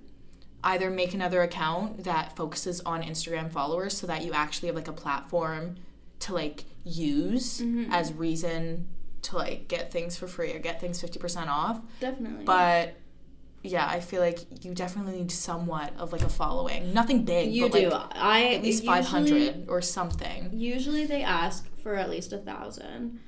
either 0.63 0.89
make 0.89 1.15
another 1.15 1.43
account 1.43 2.05
that 2.05 2.37
focuses 2.37 2.81
on 2.83 3.03
Instagram 3.03 3.51
followers 3.51 3.99
so 3.99 4.07
that 4.07 4.25
you 4.25 4.33
actually 4.33 4.69
have 4.69 4.77
like 4.77 4.87
a 4.87 4.93
platform 4.93 5.79
to 6.23 6.35
like 6.35 6.65
use 6.85 7.63
as 7.91 8.13
reason 8.13 8.89
to 9.23 9.37
like 9.37 9.69
get 9.69 9.93
things 9.93 10.17
for 10.17 10.27
free 10.27 10.53
or 10.53 10.59
get 10.59 10.81
things 10.81 11.01
50% 11.03 11.47
off. 11.49 11.81
Definitely. 12.01 12.45
But 12.45 12.97
yeah, 13.63 13.87
I 13.87 14.01
feel 14.01 14.21
like 14.21 14.65
you 14.65 14.75
definitely 14.75 15.19
need 15.19 15.31
somewhat 15.31 15.93
of 15.97 16.13
like 16.13 16.23
a 16.23 16.29
following. 16.29 16.93
Nothing 16.93 17.25
big, 17.25 17.53
you 17.53 17.69
but 17.69 17.81
do. 17.81 17.89
like 17.91 18.17
I 18.17 18.55
at 18.55 18.63
least 18.63 18.83
usually- 18.83 19.03
500 19.03 19.65
or 19.69 19.81
something. 19.81 20.51
Usually 20.53 21.07
they 21.07 21.23
ask 21.23 21.69
for 21.83 21.95
at 21.95 22.11
least 22.11 22.33
a 22.33 22.39
thousand. 22.39 23.21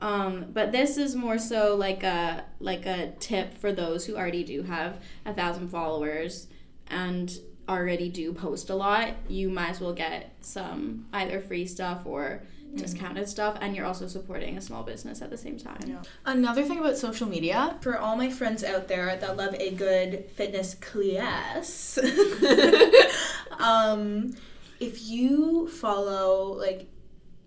Um, 0.00 0.46
but 0.52 0.72
this 0.72 0.96
is 0.96 1.14
more 1.14 1.38
so 1.38 1.76
like 1.76 2.02
a 2.02 2.44
like 2.58 2.86
a 2.86 3.12
tip 3.20 3.56
for 3.56 3.70
those 3.72 4.06
who 4.06 4.16
already 4.16 4.42
do 4.42 4.62
have 4.64 5.00
a 5.24 5.32
thousand 5.32 5.68
followers 5.68 6.48
and 6.88 7.30
already 7.72 8.08
do 8.08 8.32
post 8.32 8.70
a 8.70 8.74
lot. 8.74 9.14
You 9.28 9.48
might 9.48 9.70
as 9.70 9.80
well 9.80 9.92
get 9.92 10.34
some 10.40 11.06
either 11.12 11.40
free 11.40 11.66
stuff 11.66 12.02
or 12.04 12.42
discounted 12.74 13.28
stuff, 13.28 13.58
and 13.60 13.76
you're 13.76 13.84
also 13.84 14.06
supporting 14.06 14.56
a 14.56 14.60
small 14.60 14.82
business 14.82 15.20
at 15.20 15.30
the 15.30 15.36
same 15.36 15.58
time. 15.58 16.00
Another 16.24 16.62
thing 16.64 16.78
about 16.78 16.96
social 16.96 17.28
media, 17.28 17.76
For 17.80 17.98
all 17.98 18.16
my 18.16 18.30
friends 18.30 18.64
out 18.64 18.88
there 18.88 19.16
that 19.16 19.36
love 19.36 19.54
a 19.58 19.70
good 19.72 20.26
fitness 20.34 20.74
class, 20.74 21.98
um, 23.58 24.34
if 24.80 25.02
you 25.02 25.68
follow 25.68 26.54
like 26.54 26.88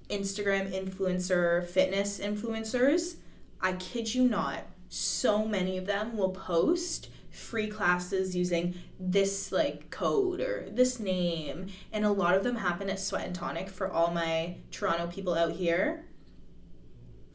Instagram 0.10 0.71
influencer, 0.71 1.66
fitness 1.66 2.19
influencers, 2.19 3.16
I 3.61 3.73
kid 3.73 4.14
you 4.14 4.28
not, 4.28 4.64
so 4.90 5.45
many 5.45 5.78
of 5.78 5.88
them 5.88 6.16
will 6.16 6.30
post 6.30 7.09
free 7.35 7.68
classes 7.68 8.35
using 8.35 8.73
this 8.99 9.51
like 9.51 9.89
code 9.89 10.39
or 10.39 10.68
this 10.71 10.99
name 10.99 11.68
and 11.92 12.06
a 12.06 12.09
lot 12.09 12.33
of 12.33 12.44
them 12.44 12.56
happen 12.56 12.89
at 12.89 12.99
sweat 12.99 13.25
and 13.25 13.35
tonic 13.35 13.69
for 13.69 13.92
all 13.92 14.09
my 14.11 14.56
toronto 14.71 15.06
people 15.07 15.33
out 15.33 15.51
here 15.51 16.06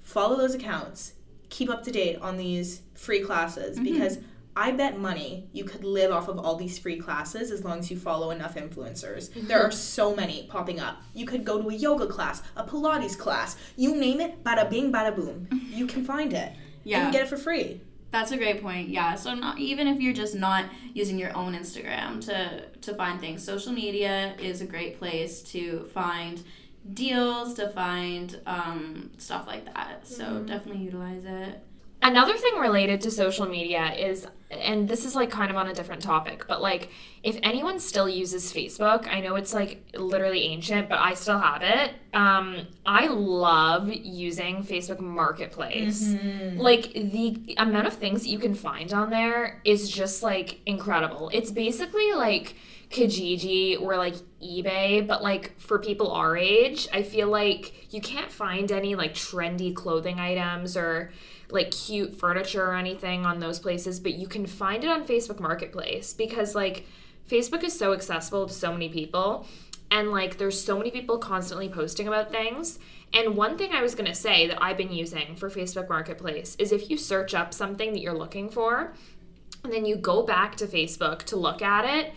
follow 0.00 0.36
those 0.36 0.54
accounts 0.54 1.12
keep 1.50 1.68
up 1.68 1.82
to 1.82 1.90
date 1.90 2.16
on 2.22 2.38
these 2.38 2.80
free 2.94 3.20
classes 3.20 3.76
mm-hmm. 3.76 3.92
because 3.92 4.18
I 4.56 4.72
bet 4.72 4.98
money 4.98 5.48
you 5.52 5.64
could 5.64 5.84
live 5.84 6.10
off 6.10 6.28
of 6.28 6.38
all 6.38 6.56
these 6.56 6.78
free 6.78 6.98
classes 6.98 7.50
as 7.50 7.64
long 7.64 7.80
as 7.80 7.90
you 7.90 7.98
follow 7.98 8.30
enough 8.30 8.56
influencers. 8.56 9.30
Mm-hmm. 9.30 9.46
There 9.46 9.62
are 9.62 9.70
so 9.70 10.14
many 10.14 10.46
popping 10.48 10.80
up. 10.80 11.02
You 11.14 11.24
could 11.24 11.44
go 11.44 11.62
to 11.62 11.68
a 11.68 11.74
yoga 11.74 12.06
class, 12.06 12.42
a 12.56 12.64
Pilates 12.64 13.16
class, 13.16 13.56
you 13.76 13.96
name 13.96 14.20
it, 14.20 14.42
bada 14.42 14.68
bing, 14.68 14.92
bada 14.92 15.14
boom. 15.14 15.48
You 15.70 15.86
can 15.86 16.04
find 16.04 16.32
it. 16.32 16.52
Yeah. 16.84 17.04
And 17.04 17.12
get 17.12 17.22
it 17.22 17.28
for 17.28 17.36
free. 17.36 17.80
That's 18.10 18.32
a 18.32 18.36
great 18.36 18.60
point. 18.60 18.88
Yeah. 18.88 19.14
So 19.14 19.34
not, 19.34 19.58
even 19.58 19.86
if 19.86 20.00
you're 20.00 20.12
just 20.12 20.34
not 20.34 20.64
using 20.94 21.18
your 21.18 21.36
own 21.36 21.54
Instagram 21.54 22.20
to 22.26 22.66
to 22.68 22.94
find 22.94 23.20
things, 23.20 23.44
social 23.44 23.72
media 23.72 24.34
is 24.40 24.60
a 24.60 24.66
great 24.66 24.98
place 24.98 25.42
to 25.52 25.84
find 25.94 26.42
deals, 26.94 27.54
to 27.54 27.68
find 27.68 28.40
um, 28.46 29.10
stuff 29.18 29.46
like 29.46 29.64
that. 29.66 30.06
So 30.06 30.42
definitely 30.42 30.82
utilize 30.82 31.24
it. 31.24 31.62
Another 32.02 32.36
thing 32.36 32.56
related 32.58 33.00
to 33.02 33.10
social 33.10 33.46
media 33.46 33.92
is, 33.92 34.26
and 34.50 34.88
this 34.88 35.04
is 35.04 35.14
like 35.14 35.30
kind 35.30 35.50
of 35.50 35.56
on 35.56 35.68
a 35.68 35.74
different 35.74 36.02
topic, 36.02 36.46
but 36.48 36.60
like 36.60 36.90
if 37.22 37.38
anyone 37.42 37.78
still 37.78 38.08
uses 38.08 38.52
Facebook, 38.52 39.06
I 39.08 39.20
know 39.20 39.36
it's 39.36 39.54
like 39.54 39.84
literally 39.94 40.42
ancient, 40.44 40.88
but 40.88 40.98
I 40.98 41.14
still 41.14 41.38
have 41.38 41.62
it. 41.62 41.92
Um, 42.12 42.66
I 42.84 43.06
love 43.06 43.88
using 43.92 44.64
Facebook 44.64 44.98
Marketplace. 44.98 46.14
Like 46.58 46.92
the 46.92 47.54
amount 47.58 47.86
of 47.86 47.92
things 47.94 48.22
that 48.22 48.28
you 48.28 48.38
can 48.38 48.54
find 48.54 48.92
on 48.92 49.10
there 49.10 49.60
is 49.64 49.88
just 49.88 50.22
like 50.22 50.60
incredible. 50.66 51.30
It's 51.32 51.50
basically 51.52 52.12
like 52.12 52.56
Kijiji 52.90 53.80
or 53.80 53.96
like 53.96 54.16
eBay, 54.42 55.06
but 55.06 55.22
like 55.22 55.58
for 55.60 55.78
people 55.78 56.10
our 56.10 56.36
age, 56.36 56.88
I 56.92 57.04
feel 57.04 57.28
like 57.28 57.92
you 57.94 58.00
can't 58.00 58.32
find 58.32 58.72
any 58.72 58.96
like 58.96 59.14
trendy 59.14 59.72
clothing 59.74 60.18
items 60.18 60.76
or 60.76 61.12
like 61.52 61.70
cute 61.70 62.14
furniture 62.18 62.64
or 62.64 62.74
anything 62.74 63.26
on 63.26 63.40
those 63.40 63.58
places, 63.58 64.00
but 64.00 64.14
you 64.14 64.26
can 64.26 64.46
find 64.46 64.84
it 64.84 64.90
on 64.90 65.04
Facebook 65.04 65.40
Marketplace 65.40 66.12
because 66.12 66.54
like 66.54 66.86
Facebook 67.28 67.62
is 67.62 67.78
so 67.78 67.92
accessible 67.92 68.46
to 68.46 68.52
so 68.52 68.72
many 68.72 68.88
people 68.88 69.46
and 69.90 70.10
like 70.10 70.38
there's 70.38 70.62
so 70.62 70.78
many 70.78 70.90
people 70.90 71.18
constantly 71.18 71.68
posting 71.68 72.06
about 72.06 72.30
things. 72.30 72.78
And 73.12 73.36
one 73.36 73.58
thing 73.58 73.72
I 73.72 73.82
was 73.82 73.94
going 73.94 74.06
to 74.06 74.14
say 74.14 74.46
that 74.46 74.62
I've 74.62 74.76
been 74.76 74.92
using 74.92 75.34
for 75.34 75.50
Facebook 75.50 75.88
Marketplace 75.88 76.54
is 76.58 76.70
if 76.70 76.90
you 76.90 76.96
search 76.96 77.34
up 77.34 77.52
something 77.52 77.92
that 77.92 78.00
you're 78.00 78.16
looking 78.16 78.48
for 78.50 78.94
and 79.64 79.72
then 79.72 79.84
you 79.84 79.96
go 79.96 80.22
back 80.22 80.56
to 80.56 80.66
Facebook 80.66 81.22
to 81.24 81.36
look 81.36 81.60
at 81.60 81.84
it, 81.84 82.12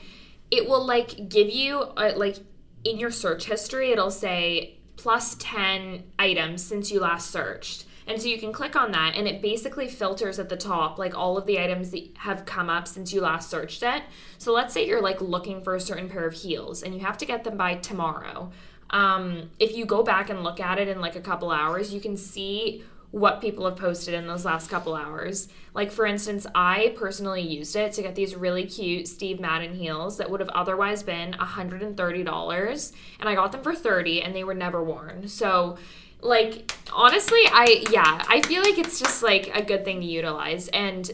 it 0.51 0.69
will 0.69 0.85
like 0.85 1.29
give 1.29 1.49
you 1.49 1.91
a, 1.97 2.13
like 2.15 2.37
in 2.83 2.99
your 2.99 3.11
search 3.11 3.45
history 3.45 3.91
it'll 3.91 4.11
say 4.11 4.77
plus 4.97 5.35
10 5.39 6.03
items 6.19 6.63
since 6.63 6.91
you 6.91 6.99
last 6.99 7.31
searched. 7.31 7.85
And 8.07 8.22
so 8.22 8.27
you 8.27 8.38
can 8.38 8.51
click 8.51 8.75
on 8.75 8.91
that 8.91 9.15
and 9.15 9.27
it 9.27 9.41
basically 9.41 9.88
filters 9.88 10.39
at 10.39 10.50
the 10.50 10.57
top 10.57 10.98
like 10.98 11.17
all 11.17 11.38
of 11.38 11.45
the 11.45 11.60
items 11.60 11.91
that 11.91 12.10
have 12.17 12.45
come 12.45 12.69
up 12.69 12.88
since 12.88 13.13
you 13.13 13.22
last 13.22 13.50
searched 13.50 13.83
it. 13.83 14.03
So 14.38 14.53
let's 14.53 14.74
say 14.74 14.88
you're 14.88 15.01
like 15.01 15.22
looking 15.22 15.62
for 15.63 15.75
a 15.75 15.81
certain 15.81 16.10
pair 16.10 16.25
of 16.25 16.33
heels 16.33 16.83
and 16.83 16.93
you 16.93 17.01
have 17.01 17.17
to 17.19 17.25
get 17.25 17.43
them 17.43 17.57
by 17.57 17.75
tomorrow. 17.75 18.51
Um, 18.89 19.50
if 19.60 19.75
you 19.75 19.86
go 19.86 20.03
back 20.03 20.29
and 20.29 20.43
look 20.43 20.60
at 20.60 20.77
it 20.77 20.88
in 20.88 21.01
like 21.01 21.15
a 21.15 21.22
couple 21.22 21.51
hours, 21.51 21.93
you 21.93 22.00
can 22.00 22.15
see 22.15 22.83
what 23.13 23.41
people 23.41 23.65
have 23.65 23.75
posted 23.75 24.15
in 24.15 24.25
those 24.25 24.43
last 24.43 24.72
couple 24.72 24.95
hours. 24.95 25.48
Like, 25.75 25.91
for 25.91 26.03
instance, 26.03 26.48
I 26.55 26.95
personally 26.98 27.41
used 27.41 27.75
it 27.75 27.93
to 27.93 28.01
get 28.01 28.15
these 28.15 28.36
really 28.36 28.65
cute 28.65 29.07
Steve 29.07 29.39
Madden 29.39 29.75
heels 29.75 30.17
that 30.17 30.31
would 30.31 30.39
have 30.39 30.50
otherwise 30.50 31.03
been 31.03 31.33
$130, 31.33 32.91
and 33.19 33.29
I 33.29 33.36
got 33.36 33.51
them 33.51 33.62
for 33.62 33.75
30 33.75 34.24
and 34.24 34.36
they 34.36 34.43
were 34.43 34.55
never 34.55 34.83
worn. 34.83 35.27
So, 35.27 35.77
like, 36.23 36.75
honestly, 36.91 37.41
I, 37.45 37.85
yeah, 37.91 38.23
I 38.27 38.41
feel 38.41 38.61
like 38.61 38.77
it's 38.77 38.99
just 38.99 39.23
like 39.23 39.51
a 39.53 39.61
good 39.61 39.85
thing 39.85 40.01
to 40.01 40.07
utilize. 40.07 40.67
And 40.69 41.11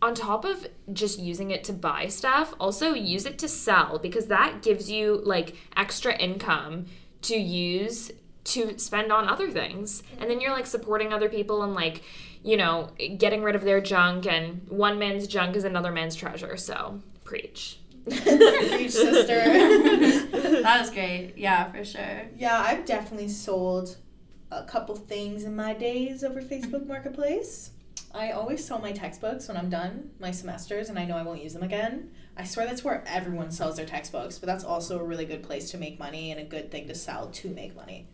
on 0.00 0.14
top 0.14 0.44
of 0.44 0.66
just 0.92 1.18
using 1.18 1.50
it 1.50 1.64
to 1.64 1.72
buy 1.72 2.08
stuff, 2.08 2.54
also 2.60 2.92
use 2.92 3.26
it 3.26 3.38
to 3.38 3.48
sell 3.48 3.98
because 3.98 4.26
that 4.26 4.62
gives 4.62 4.90
you 4.90 5.20
like 5.24 5.56
extra 5.76 6.14
income 6.16 6.86
to 7.22 7.36
use 7.36 8.12
to 8.44 8.78
spend 8.78 9.10
on 9.10 9.28
other 9.28 9.50
things. 9.50 10.02
And 10.18 10.30
then 10.30 10.40
you're 10.40 10.52
like 10.52 10.66
supporting 10.66 11.12
other 11.12 11.28
people 11.28 11.62
and 11.62 11.74
like, 11.74 12.02
you 12.42 12.56
know, 12.56 12.90
getting 13.16 13.42
rid 13.42 13.54
of 13.54 13.62
their 13.62 13.80
junk 13.80 14.26
and 14.26 14.68
one 14.68 14.98
man's 14.98 15.26
junk 15.26 15.56
is 15.56 15.64
another 15.64 15.90
man's 15.90 16.14
treasure. 16.14 16.56
So, 16.58 17.00
preach. 17.24 17.80
Preach, 18.04 18.90
sister. 18.90 19.42
that 20.62 20.80
was 20.80 20.90
great. 20.90 21.32
Yeah, 21.38 21.72
for 21.72 21.82
sure. 21.84 22.28
yeah, 22.36 22.60
I've 22.60 22.84
definitely 22.84 23.28
sold 23.28 23.96
a 24.54 24.64
couple 24.64 24.94
things 24.96 25.44
in 25.44 25.56
my 25.56 25.74
days 25.74 26.22
over. 26.22 26.40
Facebook 26.40 26.86
Marketplace. 26.86 27.70
I 28.14 28.30
always 28.30 28.64
sell 28.64 28.78
my 28.78 28.92
textbooks 28.92 29.48
when 29.48 29.56
I'm 29.56 29.70
done, 29.70 30.10
my 30.20 30.30
semesters, 30.30 30.88
and 30.88 30.98
I 30.98 31.04
know 31.04 31.16
I 31.16 31.22
won't 31.22 31.42
use 31.42 31.52
them 31.52 31.64
again. 31.64 32.12
I 32.36 32.44
swear 32.44 32.66
that's 32.66 32.84
where 32.84 33.02
everyone 33.06 33.50
sells 33.50 33.76
their 33.76 33.86
textbooks, 33.86 34.38
but 34.38 34.46
that's 34.46 34.64
also 34.64 35.00
a 35.00 35.04
really 35.04 35.24
good 35.24 35.42
place 35.42 35.70
to 35.72 35.78
make 35.78 35.98
money 35.98 36.30
and 36.30 36.40
a 36.40 36.44
good 36.44 36.70
thing 36.70 36.86
to 36.88 36.94
sell 36.94 37.28
to 37.28 37.48
make 37.48 37.74
money. 37.74 38.06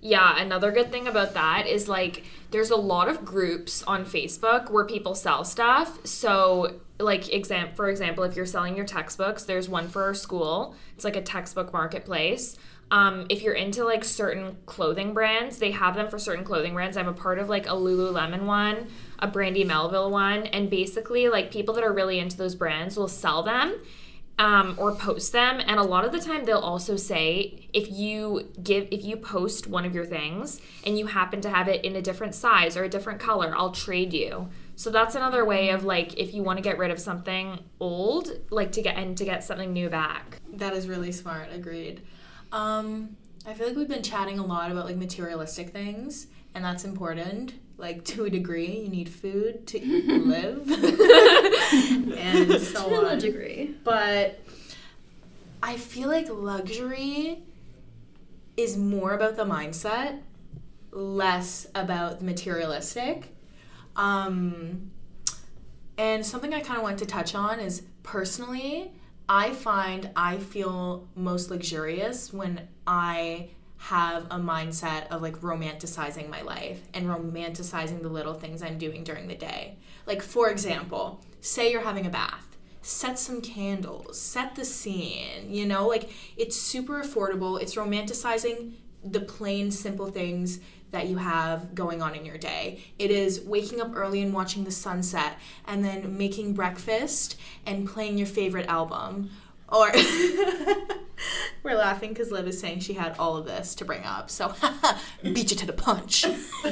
Yeah, 0.00 0.40
another 0.40 0.72
good 0.72 0.92
thing 0.92 1.08
about 1.08 1.34
that 1.34 1.66
is 1.66 1.88
like 1.88 2.24
there's 2.50 2.70
a 2.70 2.76
lot 2.76 3.08
of 3.08 3.24
groups 3.24 3.82
on 3.84 4.04
Facebook 4.04 4.70
where 4.70 4.84
people 4.84 5.14
sell 5.14 5.42
stuff. 5.44 6.06
So, 6.06 6.80
like 6.98 7.32
exam 7.32 7.70
for 7.74 7.88
example, 7.88 8.24
if 8.24 8.36
you're 8.36 8.46
selling 8.46 8.76
your 8.76 8.84
textbooks, 8.84 9.44
there's 9.44 9.68
one 9.68 9.88
for 9.88 10.04
our 10.04 10.14
school. 10.14 10.74
It's 10.94 11.04
like 11.04 11.16
a 11.16 11.22
textbook 11.22 11.72
marketplace. 11.72 12.56
Um, 12.90 13.26
if 13.28 13.42
you're 13.42 13.54
into 13.54 13.84
like 13.84 14.04
certain 14.04 14.56
clothing 14.66 15.12
brands, 15.12 15.58
they 15.58 15.72
have 15.72 15.96
them 15.96 16.08
for 16.08 16.18
certain 16.18 16.44
clothing 16.44 16.74
brands. 16.74 16.96
I'm 16.96 17.08
a 17.08 17.12
part 17.12 17.38
of 17.38 17.48
like 17.48 17.66
a 17.66 17.72
Lululemon 17.72 18.42
one, 18.42 18.88
a 19.18 19.26
Brandy 19.26 19.64
Melville 19.64 20.10
one, 20.10 20.46
and 20.46 20.70
basically 20.70 21.28
like 21.28 21.50
people 21.50 21.74
that 21.74 21.84
are 21.84 21.92
really 21.92 22.18
into 22.18 22.36
those 22.36 22.54
brands 22.54 22.96
will 22.96 23.08
sell 23.08 23.42
them 23.42 23.80
um, 24.38 24.74
or 24.76 24.94
post 24.94 25.32
them 25.32 25.60
and 25.66 25.78
a 25.78 25.82
lot 25.82 26.04
of 26.04 26.12
the 26.12 26.20
time 26.20 26.44
they'll 26.44 26.58
also 26.58 26.96
say 26.96 27.68
if 27.72 27.90
you 27.90 28.52
give 28.62 28.86
if 28.90 29.02
you 29.04 29.16
post 29.16 29.66
one 29.66 29.84
of 29.84 29.94
your 29.94 30.04
things 30.04 30.60
and 30.84 30.98
you 30.98 31.06
happen 31.06 31.40
to 31.40 31.48
have 31.48 31.68
it 31.68 31.84
in 31.84 31.96
a 31.96 32.02
different 32.02 32.34
size 32.34 32.76
or 32.76 32.84
a 32.84 32.88
different 32.88 33.18
color 33.18 33.54
i'll 33.56 33.72
trade 33.72 34.12
you 34.12 34.48
so 34.74 34.90
that's 34.90 35.14
another 35.14 35.42
way 35.42 35.70
of 35.70 35.84
like 35.84 36.18
if 36.18 36.34
you 36.34 36.42
want 36.42 36.58
to 36.58 36.62
get 36.62 36.76
rid 36.76 36.90
of 36.90 37.00
something 37.00 37.58
old 37.80 38.30
like 38.50 38.72
to 38.72 38.82
get 38.82 38.96
and 38.96 39.16
to 39.16 39.24
get 39.24 39.42
something 39.42 39.72
new 39.72 39.88
back 39.88 40.40
That 40.56 40.72
is 40.72 40.88
really 40.88 41.12
smart. 41.12 41.48
Agreed. 41.52 42.02
Um, 42.52 43.16
I 43.46 43.54
feel 43.54 43.68
like 43.68 43.76
we've 43.76 43.88
been 43.88 44.02
chatting 44.02 44.38
a 44.38 44.44
lot 44.44 44.70
about 44.70 44.86
like 44.86 44.96
materialistic 44.96 45.70
things, 45.70 46.26
and 46.54 46.64
that's 46.64 46.84
important. 46.84 47.54
Like 47.78 48.04
to 48.06 48.24
a 48.24 48.30
degree, 48.30 48.80
you 48.80 48.88
need 48.88 49.08
food 49.08 49.66
to 49.68 49.78
live, 50.24 50.70
and 52.16 52.60
so 52.60 52.88
to 52.88 53.08
a 53.08 53.16
degree. 53.16 53.74
But 53.84 54.40
I 55.62 55.76
feel 55.76 56.08
like 56.08 56.28
luxury 56.30 57.42
is 58.56 58.76
more 58.76 59.12
about 59.12 59.36
the 59.36 59.44
mindset, 59.44 60.20
less 60.90 61.66
about 61.74 62.20
the 62.20 62.24
materialistic. 62.24 63.34
Um, 63.96 64.90
and 65.98 66.24
something 66.24 66.52
I 66.52 66.60
kind 66.60 66.78
of 66.78 66.82
want 66.82 66.98
to 66.98 67.06
touch 67.06 67.34
on 67.34 67.60
is 67.60 67.82
personally, 68.02 68.92
I 69.28 69.52
find 69.52 70.10
I 70.14 70.38
feel 70.38 71.08
most 71.16 71.50
luxurious 71.50 72.32
when 72.32 72.68
I 72.86 73.50
have 73.78 74.24
a 74.30 74.38
mindset 74.38 75.08
of 75.08 75.20
like 75.22 75.40
romanticizing 75.40 76.28
my 76.28 76.42
life 76.42 76.80
and 76.94 77.06
romanticizing 77.06 78.02
the 78.02 78.08
little 78.08 78.34
things 78.34 78.62
I'm 78.62 78.78
doing 78.78 79.04
during 79.04 79.28
the 79.28 79.34
day. 79.34 79.76
Like, 80.06 80.22
for 80.22 80.48
example, 80.48 81.20
say 81.40 81.70
you're 81.70 81.82
having 81.82 82.06
a 82.06 82.10
bath, 82.10 82.56
set 82.82 83.18
some 83.18 83.40
candles, 83.40 84.18
set 84.18 84.54
the 84.54 84.64
scene, 84.64 85.52
you 85.52 85.66
know, 85.66 85.86
like 85.86 86.10
it's 86.36 86.56
super 86.56 87.02
affordable. 87.02 87.60
It's 87.60 87.74
romanticizing 87.74 88.72
the 89.04 89.20
plain, 89.20 89.70
simple 89.70 90.06
things 90.06 90.60
that 90.90 91.08
you 91.08 91.16
have 91.16 91.74
going 91.74 92.02
on 92.02 92.14
in 92.14 92.24
your 92.24 92.38
day. 92.38 92.80
It 92.98 93.10
is 93.10 93.40
waking 93.40 93.80
up 93.80 93.94
early 93.94 94.22
and 94.22 94.32
watching 94.32 94.64
the 94.64 94.70
sunset 94.70 95.38
and 95.66 95.84
then 95.84 96.16
making 96.16 96.54
breakfast 96.54 97.36
and 97.66 97.88
playing 97.88 98.18
your 98.18 98.26
favorite 98.26 98.66
album. 98.66 99.30
Or 99.68 99.90
we're 101.62 101.76
laughing 101.76 102.10
because 102.10 102.30
Liv 102.30 102.46
is 102.46 102.60
saying 102.60 102.80
she 102.80 102.94
had 102.94 103.16
all 103.18 103.36
of 103.36 103.46
this 103.46 103.74
to 103.76 103.84
bring 103.84 104.04
up. 104.04 104.30
So 104.30 104.54
beat 105.22 105.50
you 105.50 105.56
to 105.56 105.66
the 105.66 105.72
punch. 105.72 106.24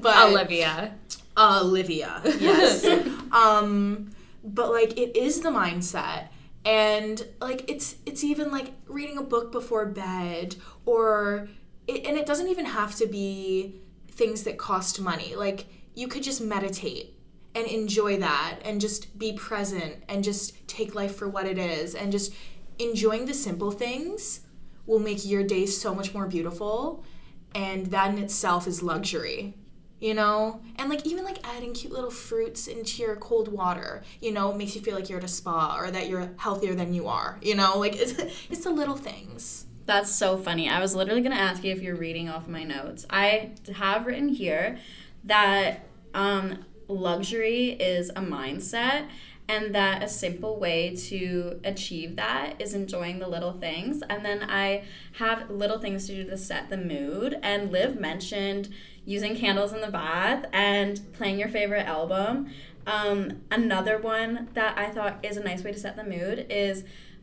but 0.00 0.16
olivia 0.16 0.94
Olivia, 1.38 2.22
yes. 2.24 2.86
um, 3.30 4.10
but 4.42 4.70
like 4.70 4.98
it 4.98 5.16
is 5.16 5.40
the 5.42 5.50
mindset, 5.50 6.28
and 6.64 7.26
like 7.42 7.68
it's 7.70 7.96
it's 8.06 8.24
even 8.24 8.50
like 8.50 8.72
reading 8.86 9.18
a 9.18 9.22
book 9.22 9.52
before 9.52 9.84
bed, 9.84 10.56
or 10.86 11.48
it, 11.86 12.06
and 12.06 12.16
it 12.16 12.26
doesn't 12.26 12.48
even 12.48 12.66
have 12.66 12.94
to 12.96 13.06
be 13.06 13.80
things 14.10 14.42
that 14.44 14.58
cost 14.58 15.00
money. 15.00 15.34
Like 15.34 15.66
you 15.94 16.08
could 16.08 16.22
just 16.22 16.40
meditate 16.40 17.14
and 17.54 17.66
enjoy 17.66 18.18
that, 18.18 18.58
and 18.64 18.80
just 18.80 19.18
be 19.18 19.32
present, 19.32 20.04
and 20.08 20.22
just 20.22 20.68
take 20.68 20.94
life 20.94 21.16
for 21.16 21.26
what 21.26 21.46
it 21.46 21.56
is, 21.56 21.94
and 21.94 22.12
just 22.12 22.34
enjoying 22.78 23.24
the 23.24 23.32
simple 23.32 23.70
things 23.70 24.40
will 24.84 24.98
make 24.98 25.24
your 25.24 25.42
day 25.42 25.64
so 25.64 25.94
much 25.94 26.12
more 26.12 26.26
beautiful, 26.26 27.02
and 27.54 27.86
that 27.86 28.10
in 28.10 28.18
itself 28.18 28.66
is 28.66 28.82
luxury 28.82 29.54
you 29.98 30.14
know? 30.14 30.60
And 30.76 30.90
like 30.90 31.06
even 31.06 31.24
like 31.24 31.38
adding 31.46 31.72
cute 31.72 31.92
little 31.92 32.10
fruits 32.10 32.66
into 32.66 33.02
your 33.02 33.16
cold 33.16 33.48
water 33.48 34.02
you 34.20 34.32
know 34.32 34.52
makes 34.52 34.74
you 34.74 34.82
feel 34.82 34.94
like 34.94 35.08
you're 35.08 35.18
at 35.18 35.24
a 35.24 35.28
spa 35.28 35.76
or 35.78 35.90
that 35.90 36.08
you're 36.08 36.30
healthier 36.36 36.74
than 36.74 36.92
you 36.92 37.08
are 37.08 37.38
you 37.42 37.54
know? 37.54 37.78
Like 37.78 37.96
it's, 37.98 38.12
it's 38.50 38.64
the 38.64 38.70
little 38.70 38.96
things 38.96 39.66
That's 39.86 40.10
so 40.10 40.36
funny. 40.36 40.68
I 40.68 40.80
was 40.80 40.96
literally 40.96 41.22
going 41.22 41.34
to 41.34 41.40
ask 41.40 41.62
you 41.62 41.72
if 41.72 41.80
you're 41.80 41.96
reading 41.96 42.28
off 42.28 42.48
my 42.48 42.64
notes. 42.64 43.06
I 43.08 43.52
have 43.76 44.04
written 44.04 44.28
here 44.28 44.78
that 45.22 45.86
um, 46.12 46.64
luxury 46.88 47.70
is 47.70 48.10
a 48.10 48.14
mindset 48.20 49.06
and 49.48 49.72
that 49.76 50.02
a 50.02 50.08
simple 50.08 50.58
way 50.58 50.96
to 50.96 51.60
achieve 51.62 52.16
that 52.16 52.54
is 52.58 52.74
enjoying 52.74 53.20
the 53.20 53.28
little 53.28 53.52
things. 53.52 54.02
And 54.10 54.24
then 54.24 54.42
I 54.42 54.82
have 55.14 55.48
little 55.50 55.78
things 55.78 56.08
to 56.08 56.16
do 56.16 56.30
to 56.30 56.36
set 56.36 56.68
the 56.68 56.76
mood. 56.76 57.38
And 57.44 57.70
Liv 57.70 58.00
mentioned 58.00 58.68
using 59.04 59.36
candles 59.36 59.72
in 59.72 59.82
the 59.82 59.90
bath 59.90 60.46
and 60.52 61.00
playing 61.12 61.38
your 61.38 61.48
favorite 61.48 61.86
album. 61.86 62.50
Um, 62.88 63.42
another 63.52 63.98
one 63.98 64.48
that 64.54 64.76
I 64.76 64.90
thought 64.90 65.24
is 65.24 65.36
a 65.36 65.44
nice 65.44 65.62
way 65.62 65.70
to 65.70 65.78
set 65.78 65.94
the 65.94 66.04
mood 66.04 66.46
is 66.50 66.82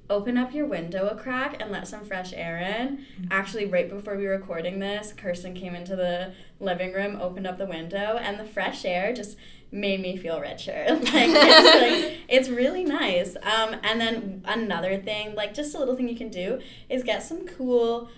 open 0.09 0.37
up 0.37 0.53
your 0.53 0.65
window 0.65 1.07
a 1.07 1.15
crack 1.15 1.61
and 1.61 1.71
let 1.71 1.87
some 1.87 2.03
fresh 2.03 2.33
air 2.33 2.57
in. 2.57 3.05
Actually, 3.31 3.65
right 3.65 3.89
before 3.89 4.17
we 4.17 4.25
were 4.25 4.37
recording 4.37 4.79
this, 4.79 5.13
Kirsten 5.13 5.53
came 5.53 5.75
into 5.75 5.95
the 5.95 6.33
living 6.59 6.93
room, 6.93 7.17
opened 7.21 7.47
up 7.47 7.57
the 7.57 7.65
window, 7.65 8.17
and 8.21 8.39
the 8.39 8.45
fresh 8.45 8.85
air 8.85 9.13
just 9.13 9.37
made 9.71 9.99
me 10.01 10.15
feel 10.15 10.39
richer. 10.39 10.85
like, 10.89 11.01
it's, 11.13 11.13
like 11.13 12.17
it's 12.29 12.49
really 12.49 12.83
nice. 12.83 13.35
Um, 13.37 13.75
and 13.83 13.99
then 13.99 14.43
another 14.45 14.97
thing, 14.97 15.35
like 15.35 15.53
just 15.53 15.73
a 15.73 15.79
little 15.79 15.95
thing 15.95 16.09
you 16.09 16.15
can 16.15 16.29
do, 16.29 16.59
is 16.89 17.03
get 17.03 17.23
some 17.23 17.47
cool 17.47 18.09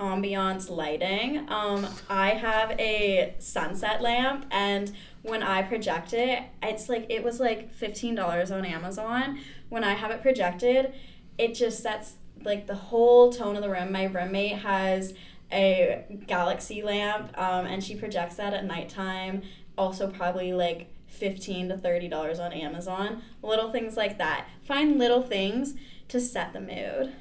ambiance 0.00 0.70
lighting. 0.70 1.46
Um, 1.48 1.86
I 2.08 2.30
have 2.30 2.72
a 2.80 3.34
sunset 3.38 4.02
lamp, 4.02 4.46
and 4.50 4.90
when 5.22 5.42
I 5.42 5.62
project 5.62 6.12
it, 6.12 6.42
it's 6.62 6.88
like 6.88 7.06
it 7.08 7.22
was 7.22 7.38
like 7.38 7.72
fifteen 7.72 8.14
dollars 8.14 8.50
on 8.50 8.64
Amazon. 8.64 9.38
When 9.68 9.84
I 9.84 9.94
have 9.94 10.10
it 10.10 10.22
projected, 10.22 10.92
it 11.40 11.54
just 11.54 11.82
sets 11.82 12.16
like 12.44 12.66
the 12.66 12.74
whole 12.74 13.32
tone 13.32 13.56
of 13.56 13.62
the 13.62 13.70
room. 13.70 13.90
My 13.90 14.04
roommate 14.04 14.58
has 14.58 15.14
a 15.50 16.04
galaxy 16.26 16.82
lamp, 16.82 17.36
um, 17.36 17.64
and 17.66 17.82
she 17.82 17.94
projects 17.94 18.36
that 18.36 18.52
at 18.52 18.64
nighttime. 18.66 19.42
Also, 19.78 20.08
probably 20.08 20.52
like 20.52 20.92
fifteen 21.06 21.68
to 21.70 21.78
thirty 21.78 22.08
dollars 22.08 22.38
on 22.38 22.52
Amazon. 22.52 23.22
Little 23.42 23.70
things 23.70 23.96
like 23.96 24.18
that. 24.18 24.48
Find 24.62 24.98
little 24.98 25.22
things 25.22 25.74
to 26.08 26.20
set 26.20 26.52
the 26.52 26.60
mood. 26.60 27.14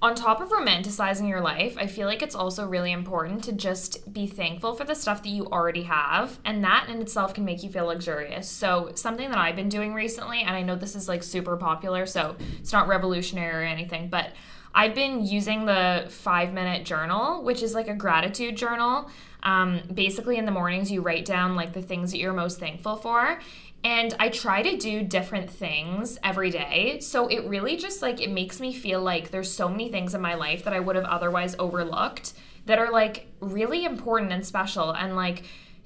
On 0.00 0.14
top 0.14 0.40
of 0.40 0.50
romanticizing 0.50 1.28
your 1.28 1.40
life, 1.40 1.76
I 1.76 1.88
feel 1.88 2.06
like 2.06 2.22
it's 2.22 2.34
also 2.34 2.66
really 2.66 2.92
important 2.92 3.42
to 3.44 3.52
just 3.52 4.12
be 4.12 4.26
thankful 4.26 4.74
for 4.74 4.84
the 4.84 4.94
stuff 4.94 5.22
that 5.24 5.28
you 5.28 5.46
already 5.46 5.82
have, 5.82 6.38
and 6.44 6.62
that 6.62 6.86
in 6.88 7.00
itself 7.00 7.34
can 7.34 7.44
make 7.44 7.64
you 7.64 7.68
feel 7.68 7.86
luxurious. 7.86 8.48
So, 8.48 8.92
something 8.94 9.28
that 9.28 9.38
I've 9.38 9.56
been 9.56 9.68
doing 9.68 9.94
recently, 9.94 10.42
and 10.42 10.54
I 10.54 10.62
know 10.62 10.76
this 10.76 10.94
is 10.94 11.08
like 11.08 11.24
super 11.24 11.56
popular, 11.56 12.06
so 12.06 12.36
it's 12.60 12.72
not 12.72 12.86
revolutionary 12.86 13.64
or 13.64 13.66
anything, 13.66 14.08
but 14.08 14.32
I've 14.72 14.94
been 14.94 15.26
using 15.26 15.66
the 15.66 16.06
five 16.08 16.52
minute 16.52 16.84
journal, 16.84 17.42
which 17.42 17.62
is 17.62 17.74
like 17.74 17.88
a 17.88 17.94
gratitude 17.94 18.56
journal. 18.56 19.10
Um, 19.42 19.80
basically, 19.92 20.36
in 20.36 20.44
the 20.44 20.52
mornings, 20.52 20.90
you 20.90 21.00
write 21.00 21.24
down 21.24 21.56
like 21.56 21.72
the 21.72 21.82
things 21.82 22.12
that 22.12 22.18
you're 22.18 22.32
most 22.32 22.60
thankful 22.60 22.96
for. 22.96 23.40
And 23.84 24.14
I 24.18 24.28
try 24.28 24.62
to 24.62 24.76
do 24.76 25.02
different 25.02 25.48
things 25.48 26.18
every 26.24 26.50
day. 26.50 26.98
So 27.00 27.28
it 27.28 27.44
really 27.44 27.76
just 27.76 28.02
like 28.02 28.20
it 28.20 28.30
makes 28.30 28.60
me 28.60 28.72
feel 28.72 29.00
like 29.00 29.30
there's 29.30 29.52
so 29.52 29.68
many 29.68 29.88
things 29.88 30.14
in 30.14 30.20
my 30.20 30.34
life 30.34 30.64
that 30.64 30.72
I 30.72 30.80
would 30.80 30.96
have 30.96 31.04
otherwise 31.04 31.54
overlooked 31.58 32.32
that 32.66 32.78
are 32.78 32.90
like 32.90 33.26
really 33.40 33.84
important 33.84 34.32
and 34.32 34.44
special 34.44 34.90
and 34.90 35.16
like 35.16 35.44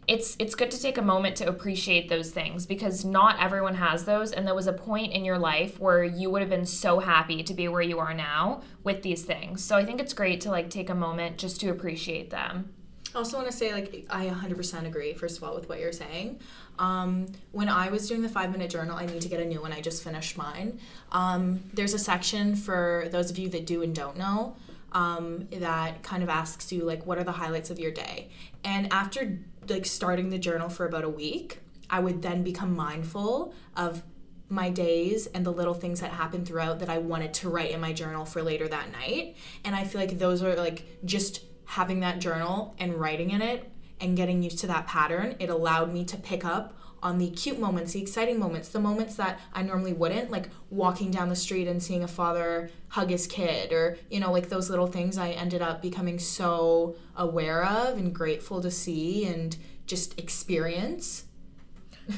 it's 0.08 0.36
it's 0.40 0.56
good 0.56 0.70
to 0.72 0.80
take 0.80 0.98
a 0.98 1.02
moment 1.02 1.36
to 1.36 1.46
appreciate 1.46 2.08
those 2.08 2.32
things 2.32 2.66
because 2.66 3.04
not 3.04 3.40
everyone 3.40 3.76
has 3.76 4.04
those 4.04 4.32
and 4.32 4.46
there 4.46 4.54
was 4.54 4.66
a 4.66 4.72
point 4.72 5.12
in 5.12 5.24
your 5.24 5.38
life 5.38 5.78
where 5.78 6.02
you 6.02 6.28
would 6.28 6.42
have 6.42 6.50
been 6.50 6.66
so 6.66 6.98
happy 6.98 7.42
to 7.44 7.54
be 7.54 7.68
where 7.68 7.82
you 7.82 8.00
are 8.00 8.12
now 8.12 8.62
with 8.82 9.02
these 9.02 9.22
things. 9.22 9.62
So 9.62 9.76
I 9.76 9.84
think 9.84 10.00
it's 10.00 10.12
great 10.12 10.40
to 10.40 10.50
like 10.50 10.70
take 10.70 10.90
a 10.90 10.94
moment 10.94 11.38
just 11.38 11.60
to 11.60 11.68
appreciate 11.68 12.30
them. 12.30 12.74
I 13.14 13.18
also 13.18 13.36
want 13.36 13.50
to 13.50 13.56
say, 13.56 13.72
like, 13.74 14.06
I 14.08 14.26
100% 14.26 14.86
agree, 14.86 15.12
first 15.12 15.36
of 15.36 15.44
all, 15.44 15.54
with 15.54 15.68
what 15.68 15.78
you're 15.78 15.92
saying. 15.92 16.40
Um, 16.78 17.28
when 17.52 17.68
I 17.68 17.90
was 17.90 18.08
doing 18.08 18.22
the 18.22 18.28
five 18.28 18.50
minute 18.50 18.70
journal, 18.70 18.96
I 18.96 19.06
need 19.06 19.20
to 19.22 19.28
get 19.28 19.40
a 19.40 19.44
new 19.44 19.60
one. 19.60 19.72
I 19.72 19.80
just 19.80 20.02
finished 20.02 20.36
mine. 20.36 20.80
Um, 21.12 21.62
there's 21.72 21.94
a 21.94 21.98
section 21.98 22.56
for 22.56 23.08
those 23.10 23.30
of 23.30 23.38
you 23.38 23.48
that 23.50 23.66
do 23.66 23.82
and 23.82 23.94
don't 23.94 24.16
know 24.16 24.56
um, 24.92 25.48
that 25.52 26.02
kind 26.02 26.22
of 26.22 26.28
asks 26.28 26.72
you, 26.72 26.84
like, 26.84 27.06
what 27.06 27.18
are 27.18 27.24
the 27.24 27.32
highlights 27.32 27.70
of 27.70 27.78
your 27.78 27.90
day? 27.90 28.30
And 28.64 28.92
after, 28.92 29.38
like, 29.68 29.86
starting 29.86 30.30
the 30.30 30.38
journal 30.38 30.68
for 30.68 30.86
about 30.86 31.04
a 31.04 31.08
week, 31.08 31.60
I 31.88 32.00
would 32.00 32.22
then 32.22 32.42
become 32.42 32.74
mindful 32.74 33.54
of 33.76 34.02
my 34.48 34.68
days 34.68 35.26
and 35.28 35.46
the 35.46 35.52
little 35.52 35.72
things 35.74 36.00
that 36.00 36.10
happened 36.10 36.46
throughout 36.46 36.78
that 36.80 36.90
I 36.90 36.98
wanted 36.98 37.32
to 37.34 37.48
write 37.48 37.70
in 37.70 37.80
my 37.80 37.92
journal 37.92 38.26
for 38.26 38.42
later 38.42 38.68
that 38.68 38.92
night. 38.92 39.36
And 39.64 39.74
I 39.74 39.84
feel 39.84 40.00
like 40.00 40.18
those 40.18 40.42
are 40.42 40.54
like 40.54 40.84
just 41.06 41.42
having 41.64 42.00
that 42.00 42.18
journal 42.18 42.74
and 42.78 42.94
writing 42.94 43.30
in 43.30 43.40
it 43.40 43.71
and 44.02 44.16
getting 44.16 44.42
used 44.42 44.58
to 44.58 44.66
that 44.66 44.86
pattern, 44.86 45.36
it 45.38 45.48
allowed 45.48 45.92
me 45.92 46.04
to 46.04 46.16
pick 46.18 46.44
up 46.44 46.76
on 47.02 47.18
the 47.18 47.30
cute 47.30 47.58
moments, 47.58 47.94
the 47.94 48.00
exciting 48.00 48.38
moments, 48.38 48.68
the 48.68 48.78
moments 48.80 49.16
that 49.16 49.40
I 49.52 49.62
normally 49.62 49.92
wouldn't, 49.92 50.30
like 50.30 50.50
walking 50.70 51.10
down 51.10 51.28
the 51.28 51.36
street 51.36 51.66
and 51.66 51.82
seeing 51.82 52.04
a 52.04 52.08
father 52.08 52.70
hug 52.88 53.10
his 53.10 53.26
kid, 53.26 53.72
or, 53.72 53.98
you 54.08 54.20
know, 54.20 54.30
like 54.30 54.48
those 54.48 54.70
little 54.70 54.86
things 54.86 55.18
I 55.18 55.30
ended 55.30 55.62
up 55.62 55.82
becoming 55.82 56.18
so 56.18 56.96
aware 57.16 57.64
of 57.64 57.98
and 57.98 58.14
grateful 58.14 58.60
to 58.60 58.70
see 58.70 59.26
and 59.26 59.56
just 59.86 60.18
experience. 60.18 61.24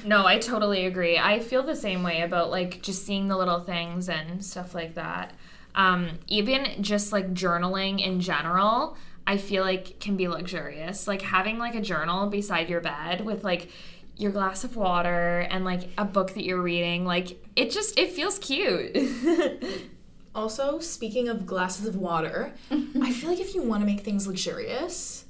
No, 0.03 0.25
I 0.25 0.39
totally 0.39 0.87
agree. 0.87 1.19
I 1.19 1.41
feel 1.41 1.63
the 1.63 1.77
same 1.77 2.03
way 2.03 2.23
about 2.23 2.51
like 2.51 2.81
just 2.81 3.05
seeing 3.05 3.29
the 3.29 3.37
little 3.37 3.61
things 3.61 4.09
and 4.09 4.43
stuff 4.43 4.75
like 4.75 4.95
that. 4.95 5.35
Um, 5.75 6.21
even 6.27 6.83
just 6.83 7.13
like 7.13 7.35
journaling 7.35 8.05
in 8.05 8.19
general, 8.21 8.97
I 9.27 9.39
feel 9.39 9.65
like 9.65 10.01
can 10.01 10.17
be 10.17 10.29
luxurious. 10.29 11.09
Like 11.09 11.23
having 11.23 11.59
like 11.59 11.75
a 11.75 11.81
journal 11.81 12.29
beside 12.29 12.69
your 12.69 12.81
bed 12.81 13.25
with 13.25 13.45
like 13.45 13.71
your 14.17 14.31
glass 14.31 14.65
of 14.65 14.77
water 14.77 15.47
and 15.51 15.65
like 15.65 15.89
a 15.99 16.05
book 16.05 16.35
that 16.35 16.45
you're 16.45 16.63
reading, 16.63 17.05
like 17.05 17.43
it 17.57 17.71
just 17.71 17.99
it 17.99 18.13
feels 18.13 18.39
cute. 18.39 18.97
Also, 20.35 20.81
speaking 20.81 21.29
of 21.29 21.47
glasses 21.47 21.87
of 21.87 21.95
water, 21.95 22.53
I 22.71 23.13
feel 23.13 23.31
like 23.31 23.39
if 23.39 23.55
you 23.55 23.63
want 23.63 23.83
to 23.83 23.87
make 23.87 24.01
things 24.01 24.27
luxurious, 24.27 25.27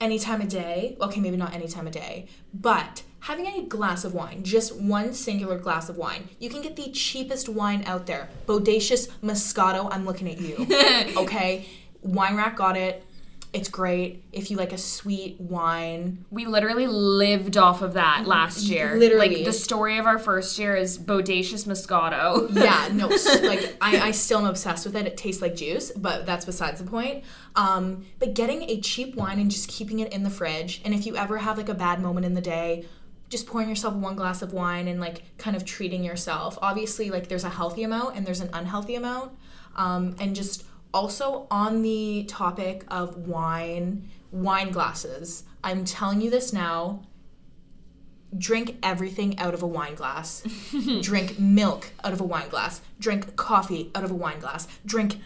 any 0.00 0.18
time 0.18 0.40
of 0.40 0.48
day, 0.48 0.96
okay, 1.00 1.20
maybe 1.20 1.36
not 1.36 1.52
any 1.52 1.68
time 1.68 1.86
of 1.86 1.92
day, 1.92 2.26
but 2.54 3.02
having 3.20 3.46
a 3.46 3.62
glass 3.62 4.04
of 4.04 4.14
wine, 4.14 4.42
just 4.42 4.74
one 4.74 5.12
singular 5.12 5.58
glass 5.58 5.90
of 5.90 5.98
wine, 5.98 6.30
you 6.38 6.48
can 6.48 6.62
get 6.62 6.76
the 6.76 6.90
cheapest 6.92 7.48
wine 7.48 7.84
out 7.86 8.06
there. 8.06 8.28
Bodacious 8.46 9.08
Moscato, 9.22 9.88
I'm 9.92 10.06
looking 10.06 10.28
at 10.30 10.40
you. 10.40 10.66
okay? 11.22 11.68
Wine 12.00 12.34
Rack 12.34 12.56
got 12.56 12.76
it. 12.76 13.04
It's 13.52 13.68
great. 13.68 14.24
If 14.32 14.50
you 14.50 14.56
like 14.56 14.72
a 14.72 14.78
sweet 14.78 15.38
wine, 15.38 16.24
we 16.30 16.46
literally 16.46 16.86
lived 16.86 17.58
off 17.58 17.82
of 17.82 17.94
that 17.94 18.26
last 18.26 18.64
year. 18.64 18.96
Literally. 18.96 19.36
Like 19.36 19.44
the 19.44 19.52
story 19.52 19.98
of 19.98 20.06
our 20.06 20.18
first 20.18 20.58
year 20.58 20.74
is 20.74 20.98
Bodacious 20.98 21.66
Moscato. 21.66 22.48
yeah, 22.54 22.88
no, 22.92 23.08
like 23.48 23.76
I, 23.82 24.08
I 24.08 24.10
still 24.12 24.38
am 24.38 24.46
obsessed 24.46 24.86
with 24.86 24.96
it. 24.96 25.06
It 25.06 25.18
tastes 25.18 25.42
like 25.42 25.54
juice, 25.54 25.92
but 25.92 26.24
that's 26.24 26.46
besides 26.46 26.80
the 26.80 26.88
point. 26.88 27.24
Um, 27.54 28.06
but 28.18 28.32
getting 28.32 28.62
a 28.62 28.80
cheap 28.80 29.16
wine 29.16 29.38
and 29.38 29.50
just 29.50 29.68
keeping 29.68 30.00
it 30.00 30.14
in 30.14 30.22
the 30.22 30.30
fridge, 30.30 30.80
and 30.82 30.94
if 30.94 31.04
you 31.04 31.16
ever 31.16 31.36
have 31.36 31.58
like 31.58 31.68
a 31.68 31.74
bad 31.74 32.00
moment 32.00 32.24
in 32.24 32.32
the 32.32 32.40
day, 32.40 32.86
just 33.28 33.46
pouring 33.46 33.68
yourself 33.68 33.94
one 33.94 34.16
glass 34.16 34.40
of 34.40 34.54
wine 34.54 34.88
and 34.88 34.98
like 34.98 35.22
kind 35.36 35.56
of 35.56 35.64
treating 35.66 36.04
yourself. 36.04 36.58
Obviously, 36.62 37.10
like 37.10 37.28
there's 37.28 37.44
a 37.44 37.50
healthy 37.50 37.82
amount 37.82 38.16
and 38.16 38.26
there's 38.26 38.40
an 38.40 38.48
unhealthy 38.54 38.94
amount, 38.94 39.32
um, 39.76 40.16
and 40.18 40.34
just 40.34 40.64
also 40.92 41.46
on 41.50 41.82
the 41.82 42.24
topic 42.28 42.84
of 42.88 43.16
wine, 43.28 44.08
wine 44.30 44.70
glasses. 44.70 45.44
I'm 45.64 45.84
telling 45.84 46.20
you 46.20 46.30
this 46.30 46.52
now 46.52 47.02
drink 48.36 48.78
everything 48.82 49.38
out 49.38 49.54
of 49.54 49.62
a 49.62 49.66
wine 49.66 49.94
glass. 49.94 50.42
drink 51.02 51.38
milk 51.38 51.90
out 52.02 52.12
of 52.12 52.20
a 52.20 52.24
wine 52.24 52.48
glass. 52.48 52.80
Drink 52.98 53.36
coffee 53.36 53.90
out 53.94 54.04
of 54.04 54.10
a 54.10 54.14
wine 54.14 54.40
glass. 54.40 54.66
Drink 54.86 55.20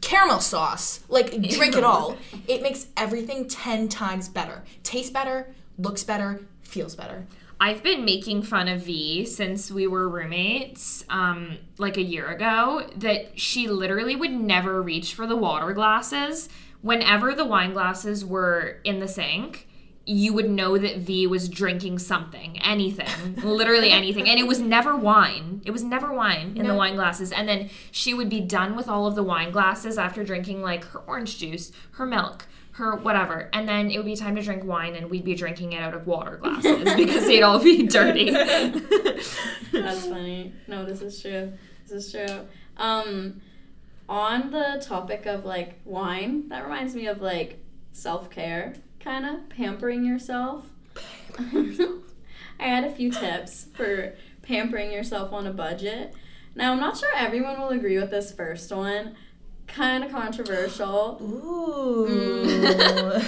caramel 0.00 0.40
sauce. 0.40 1.00
Like 1.08 1.30
drink 1.42 1.76
it 1.76 1.84
all. 1.84 2.16
It 2.46 2.62
makes 2.62 2.88
everything 2.96 3.48
10 3.48 3.88
times 3.88 4.28
better. 4.28 4.64
Tastes 4.82 5.10
better, 5.10 5.54
looks 5.78 6.04
better, 6.04 6.42
feels 6.62 6.94
better. 6.94 7.26
I've 7.60 7.82
been 7.82 8.04
making 8.04 8.42
fun 8.42 8.68
of 8.68 8.82
Vi 8.82 9.24
since 9.24 9.70
we 9.70 9.86
were 9.86 10.08
roommates, 10.08 11.04
um, 11.08 11.58
like 11.78 11.96
a 11.96 12.02
year 12.02 12.28
ago, 12.28 12.88
that 12.96 13.38
she 13.38 13.68
literally 13.68 14.16
would 14.16 14.32
never 14.32 14.82
reach 14.82 15.14
for 15.14 15.26
the 15.26 15.36
water 15.36 15.72
glasses. 15.72 16.48
Whenever 16.82 17.34
the 17.34 17.44
wine 17.44 17.72
glasses 17.72 18.24
were 18.24 18.80
in 18.84 18.98
the 18.98 19.08
sink, 19.08 19.66
you 20.06 20.34
would 20.34 20.50
know 20.50 20.76
that 20.76 20.98
Vi 20.98 21.26
was 21.26 21.48
drinking 21.48 21.98
something, 21.98 22.60
anything, 22.60 23.36
literally 23.42 23.90
anything. 23.90 24.28
And 24.28 24.38
it 24.38 24.46
was 24.46 24.60
never 24.60 24.94
wine. 24.96 25.62
It 25.64 25.70
was 25.70 25.82
never 25.82 26.12
wine 26.12 26.56
in 26.56 26.66
the 26.66 26.74
wine 26.74 26.94
glasses. 26.94 27.32
And 27.32 27.48
then 27.48 27.70
she 27.90 28.12
would 28.12 28.28
be 28.28 28.40
done 28.40 28.76
with 28.76 28.88
all 28.88 29.06
of 29.06 29.14
the 29.14 29.22
wine 29.22 29.50
glasses 29.50 29.96
after 29.96 30.22
drinking 30.22 30.60
like 30.60 30.84
her 30.84 31.00
orange 31.00 31.38
juice, 31.38 31.72
her 31.92 32.04
milk, 32.04 32.46
her 32.74 32.96
whatever. 32.96 33.48
And 33.52 33.68
then 33.68 33.90
it 33.90 33.96
would 33.98 34.06
be 34.06 34.16
time 34.16 34.34
to 34.36 34.42
drink 34.42 34.64
wine 34.64 34.96
and 34.96 35.08
we'd 35.08 35.24
be 35.24 35.34
drinking 35.34 35.72
it 35.72 35.80
out 35.80 35.94
of 35.94 36.06
water 36.06 36.36
glasses 36.36 36.94
because 36.96 37.24
they'd 37.26 37.42
all 37.42 37.62
be 37.62 37.86
dirty. 37.86 38.30
That's 38.30 40.06
funny. 40.06 40.52
No, 40.66 40.84
this 40.84 41.00
is 41.00 41.20
true. 41.20 41.52
This 41.86 42.06
is 42.06 42.12
true. 42.12 42.46
Um, 42.76 43.40
on 44.08 44.50
the 44.50 44.82
topic 44.84 45.26
of 45.26 45.44
like 45.44 45.80
wine, 45.84 46.48
that 46.48 46.64
reminds 46.64 46.96
me 46.96 47.06
of 47.06 47.20
like 47.20 47.60
self 47.92 48.28
care, 48.28 48.74
kind 48.98 49.24
of 49.24 49.48
pampering 49.48 50.04
yourself. 50.04 50.66
I 52.58 52.68
had 52.68 52.84
a 52.84 52.90
few 52.90 53.10
tips 53.10 53.66
for 53.74 54.14
pampering 54.42 54.92
yourself 54.92 55.32
on 55.32 55.46
a 55.46 55.52
budget. 55.52 56.14
Now, 56.56 56.72
I'm 56.72 56.80
not 56.80 56.96
sure 56.96 57.08
everyone 57.16 57.60
will 57.60 57.70
agree 57.70 57.98
with 57.98 58.10
this 58.10 58.32
first 58.32 58.70
one. 58.70 59.16
Kind 59.74 60.04
of 60.04 60.10
controversial. 60.12 61.18
Ooh. 61.20 63.20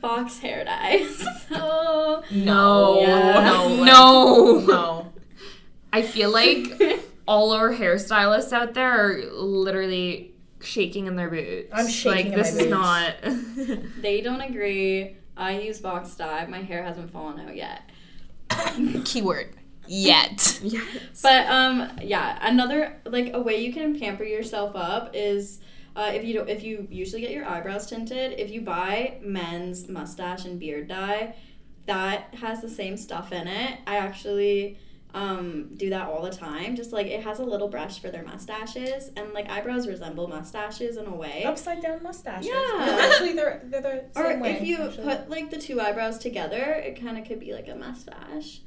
Box 0.00 0.38
hair 0.38 0.64
dye. 0.64 1.06
so, 1.48 2.22
no, 2.30 3.00
Yeah. 3.00 3.42
No. 3.42 3.84
no. 3.84 4.60
no. 4.66 5.12
I 5.92 6.02
feel 6.02 6.30
like 6.30 7.00
all 7.28 7.52
our 7.52 7.70
hairstylists 7.72 8.52
out 8.52 8.74
there 8.74 8.90
are 8.92 9.24
literally 9.32 10.34
shaking 10.62 11.06
in 11.06 11.16
their 11.16 11.30
boots. 11.30 11.70
I'm 11.72 11.88
shaking 11.88 12.32
Like 12.32 12.32
in 12.32 12.38
this 12.38 12.54
my 12.54 12.60
is 12.60 12.66
boots. 12.66 13.78
not. 13.80 13.92
They 14.02 14.20
don't 14.20 14.40
agree. 14.40 15.16
I 15.36 15.58
use 15.58 15.80
box 15.80 16.14
dye. 16.14 16.46
My 16.46 16.58
hair 16.58 16.84
hasn't 16.84 17.10
fallen 17.10 17.40
out 17.40 17.56
yet. 17.56 17.82
Keyword. 19.04 19.56
Yet. 19.88 20.60
yes. 20.62 20.84
But 21.22 21.46
um, 21.46 21.90
yeah, 22.02 22.38
another 22.42 23.00
like 23.06 23.32
a 23.34 23.40
way 23.42 23.64
you 23.64 23.72
can 23.72 23.98
pamper 23.98 24.22
yourself 24.22 24.76
up 24.76 25.10
is 25.14 25.58
uh, 26.00 26.10
if 26.14 26.24
you 26.24 26.32
don't, 26.34 26.48
if 26.48 26.62
you 26.62 26.88
usually 26.90 27.20
get 27.20 27.30
your 27.30 27.46
eyebrows 27.46 27.86
tinted, 27.86 28.38
if 28.38 28.50
you 28.50 28.60
buy 28.62 29.18
men's 29.22 29.88
mustache 29.88 30.44
and 30.44 30.58
beard 30.58 30.88
dye, 30.88 31.34
that 31.86 32.34
has 32.36 32.60
the 32.62 32.68
same 32.70 32.96
stuff 32.96 33.32
in 33.32 33.46
it. 33.48 33.78
I 33.86 33.96
actually 33.96 34.78
um, 35.12 35.70
do 35.76 35.90
that 35.90 36.08
all 36.08 36.22
the 36.22 36.30
time. 36.30 36.76
Just 36.76 36.92
like 36.92 37.08
it 37.08 37.22
has 37.24 37.38
a 37.40 37.44
little 37.44 37.68
brush 37.68 38.00
for 38.00 38.10
their 38.10 38.24
mustaches, 38.24 39.10
and 39.16 39.32
like 39.32 39.50
eyebrows 39.50 39.88
resemble 39.88 40.28
mustaches 40.28 40.96
in 40.96 41.06
a 41.06 41.14
way. 41.14 41.42
Upside 41.44 41.82
down 41.82 42.02
mustaches. 42.02 42.46
Yeah. 42.48 42.98
Actually, 43.10 43.32
they're 43.34 43.60
they're 43.64 43.82
the 43.82 44.04
Or 44.20 44.24
same 44.30 44.40
way. 44.40 44.52
if 44.52 44.62
you 44.62 44.76
actually. 44.78 45.04
put 45.04 45.28
like 45.30 45.50
the 45.50 45.58
two 45.58 45.80
eyebrows 45.80 46.18
together, 46.18 46.62
it 46.62 47.00
kind 47.00 47.18
of 47.18 47.24
could 47.26 47.40
be 47.40 47.52
like 47.52 47.68
a 47.68 47.74
mustache, 47.74 48.60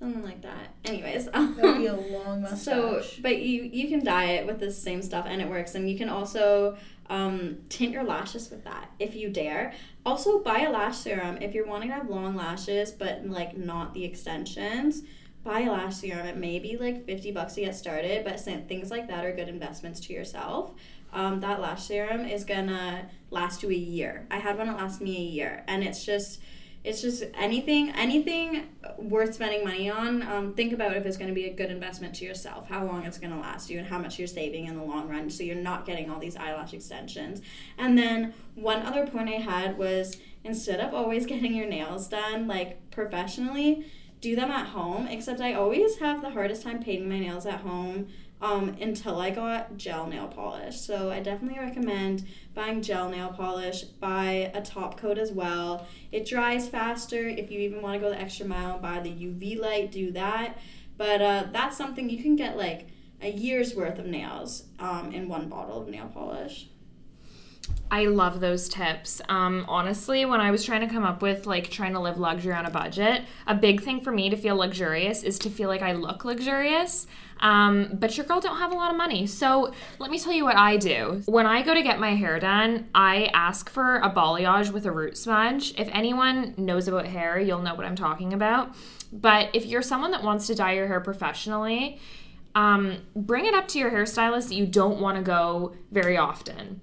something 0.00 0.24
like 0.24 0.42
that. 0.42 0.74
Anyways, 0.84 1.26
that 1.26 1.56
would 1.56 1.78
be 1.78 1.86
a 1.86 1.94
um, 1.94 2.12
long 2.12 2.42
mustache. 2.42 2.60
so 2.60 3.02
but 3.22 3.40
you 3.40 3.62
you 3.62 3.88
can 3.88 4.04
dye 4.04 4.32
it 4.32 4.46
with 4.46 4.58
the 4.58 4.72
same 4.72 5.02
stuff 5.02 5.26
and 5.28 5.40
it 5.40 5.48
works, 5.48 5.76
and 5.76 5.88
you 5.88 5.96
can 5.96 6.08
also 6.08 6.76
um, 7.08 7.58
tint 7.68 7.92
your 7.92 8.04
lashes 8.04 8.50
with 8.50 8.64
that 8.64 8.90
if 8.98 9.14
you 9.14 9.28
dare. 9.28 9.72
Also, 10.04 10.40
buy 10.40 10.60
a 10.60 10.70
lash 10.70 10.96
serum 10.96 11.38
if 11.40 11.54
you're 11.54 11.66
wanting 11.66 11.90
to 11.90 11.94
have 11.94 12.08
long 12.08 12.34
lashes, 12.34 12.90
but 12.90 13.26
like 13.26 13.56
not 13.56 13.94
the 13.94 14.04
extensions. 14.04 15.02
Buy 15.44 15.60
a 15.60 15.72
lash 15.72 15.96
serum. 15.96 16.26
It 16.26 16.36
may 16.36 16.58
be 16.58 16.76
like 16.76 17.04
fifty 17.06 17.30
bucks 17.30 17.54
to 17.54 17.60
get 17.60 17.76
started, 17.76 18.24
but 18.24 18.40
things 18.40 18.90
like 18.90 19.06
that 19.08 19.24
are 19.24 19.32
good 19.32 19.48
investments 19.48 20.00
to 20.00 20.12
yourself. 20.12 20.74
Um, 21.12 21.40
that 21.40 21.60
lash 21.60 21.84
serum 21.84 22.24
is 22.24 22.44
gonna 22.44 23.08
last 23.30 23.62
you 23.62 23.70
a 23.70 23.74
year. 23.74 24.26
I 24.30 24.38
had 24.38 24.56
one 24.56 24.68
that 24.68 24.76
lasted 24.76 25.02
me 25.04 25.16
a 25.16 25.20
year, 25.20 25.64
and 25.66 25.82
it's 25.82 26.04
just, 26.04 26.40
it's 26.82 27.02
just 27.02 27.24
anything, 27.34 27.90
anything 27.90 28.68
worth 28.96 29.34
spending 29.34 29.64
money 29.64 29.90
on. 29.90 30.22
Um, 30.22 30.54
think 30.54 30.72
about 30.72 30.96
if 30.96 31.04
it's 31.04 31.18
gonna 31.18 31.34
be 31.34 31.44
a 31.44 31.52
good 31.52 31.70
investment 31.70 32.14
to 32.16 32.24
yourself, 32.24 32.68
how 32.68 32.84
long 32.86 33.04
it's 33.04 33.18
gonna 33.18 33.38
last 33.38 33.68
you, 33.68 33.78
and 33.78 33.86
how 33.86 33.98
much 33.98 34.18
you're 34.18 34.28
saving 34.28 34.64
in 34.64 34.76
the 34.76 34.82
long 34.82 35.08
run, 35.08 35.28
so 35.28 35.42
you're 35.42 35.56
not 35.56 35.84
getting 35.84 36.10
all 36.10 36.18
these 36.18 36.36
eyelash 36.36 36.72
extensions. 36.72 37.42
And 37.76 37.98
then 37.98 38.32
one 38.54 38.82
other 38.82 39.06
point 39.06 39.28
I 39.28 39.32
had 39.32 39.76
was 39.76 40.16
instead 40.42 40.80
of 40.80 40.94
always 40.94 41.26
getting 41.32 41.54
your 41.54 41.68
nails 41.68 42.08
done 42.08 42.48
like 42.48 42.90
professionally, 42.90 43.86
do 44.22 44.34
them 44.34 44.50
at 44.50 44.68
home. 44.68 45.06
Except 45.06 45.40
I 45.40 45.54
always 45.54 45.98
have 45.98 46.22
the 46.22 46.30
hardest 46.30 46.62
time 46.62 46.82
painting 46.82 47.08
my 47.08 47.18
nails 47.18 47.44
at 47.44 47.60
home 47.60 48.08
um, 48.42 48.76
until 48.80 49.20
I 49.20 49.30
got 49.30 49.76
gel 49.76 50.06
nail 50.06 50.28
polish. 50.28 50.80
So 50.80 51.10
I 51.10 51.20
definitely 51.20 51.58
recommend 51.58 52.26
buying 52.54 52.82
gel 52.82 53.08
nail 53.08 53.28
polish. 53.28 53.82
Buy 53.82 54.50
a 54.54 54.62
top 54.62 54.98
coat 54.98 55.18
as 55.18 55.32
well. 55.32 55.86
It 56.10 56.26
dries 56.26 56.68
faster. 56.68 57.26
If 57.26 57.50
you 57.50 57.60
even 57.60 57.82
want 57.82 57.94
to 57.94 58.00
go 58.00 58.10
the 58.10 58.20
extra 58.20 58.46
mile 58.46 58.74
and 58.74 58.82
buy 58.82 59.00
the 59.00 59.10
UV 59.10 59.58
light, 59.60 59.92
do 59.92 60.10
that. 60.12 60.58
But 60.96 61.22
uh, 61.22 61.44
that's 61.52 61.76
something 61.76 62.10
you 62.10 62.22
can 62.22 62.36
get 62.36 62.56
like 62.56 62.88
a 63.22 63.30
year's 63.30 63.74
worth 63.74 63.98
of 63.98 64.06
nails 64.06 64.64
um, 64.78 65.12
in 65.12 65.28
one 65.28 65.48
bottle 65.48 65.82
of 65.82 65.88
nail 65.88 66.10
polish. 66.12 66.68
I 67.92 68.04
love 68.04 68.38
those 68.38 68.68
tips. 68.68 69.20
Um, 69.28 69.64
honestly, 69.68 70.24
when 70.24 70.40
I 70.40 70.52
was 70.52 70.64
trying 70.64 70.80
to 70.82 70.86
come 70.86 71.02
up 71.02 71.22
with 71.22 71.46
like 71.46 71.70
trying 71.70 71.92
to 71.94 72.00
live 72.00 72.18
luxury 72.18 72.52
on 72.54 72.64
a 72.64 72.70
budget, 72.70 73.22
a 73.48 73.54
big 73.54 73.82
thing 73.82 74.00
for 74.00 74.12
me 74.12 74.30
to 74.30 74.36
feel 74.36 74.54
luxurious 74.54 75.24
is 75.24 75.40
to 75.40 75.50
feel 75.50 75.68
like 75.68 75.82
I 75.82 75.92
look 75.92 76.24
luxurious. 76.24 77.08
Um, 77.40 77.88
but 77.94 78.16
your 78.16 78.26
girl 78.26 78.38
don't 78.38 78.58
have 78.58 78.70
a 78.70 78.76
lot 78.76 78.92
of 78.92 78.96
money. 78.96 79.26
So 79.26 79.72
let 79.98 80.10
me 80.10 80.20
tell 80.20 80.32
you 80.32 80.44
what 80.44 80.56
I 80.56 80.76
do. 80.76 81.22
When 81.26 81.46
I 81.46 81.62
go 81.62 81.74
to 81.74 81.82
get 81.82 81.98
my 81.98 82.14
hair 82.14 82.38
done, 82.38 82.88
I 82.94 83.28
ask 83.34 83.68
for 83.68 83.96
a 83.96 84.10
balayage 84.10 84.70
with 84.70 84.86
a 84.86 84.92
root 84.92 85.16
sponge. 85.16 85.74
If 85.76 85.88
anyone 85.90 86.54
knows 86.56 86.86
about 86.86 87.06
hair, 87.06 87.40
you'll 87.40 87.62
know 87.62 87.74
what 87.74 87.86
I'm 87.86 87.96
talking 87.96 88.32
about. 88.32 88.76
But 89.12 89.50
if 89.52 89.66
you're 89.66 89.82
someone 89.82 90.12
that 90.12 90.22
wants 90.22 90.46
to 90.46 90.54
dye 90.54 90.74
your 90.74 90.86
hair 90.86 91.00
professionally, 91.00 91.98
um, 92.54 92.98
bring 93.16 93.46
it 93.46 93.54
up 93.54 93.66
to 93.68 93.80
your 93.80 93.90
hairstylist 93.90 94.48
that 94.48 94.54
you 94.54 94.66
don't 94.66 95.00
want 95.00 95.16
to 95.16 95.22
go 95.22 95.74
very 95.90 96.16
often 96.16 96.82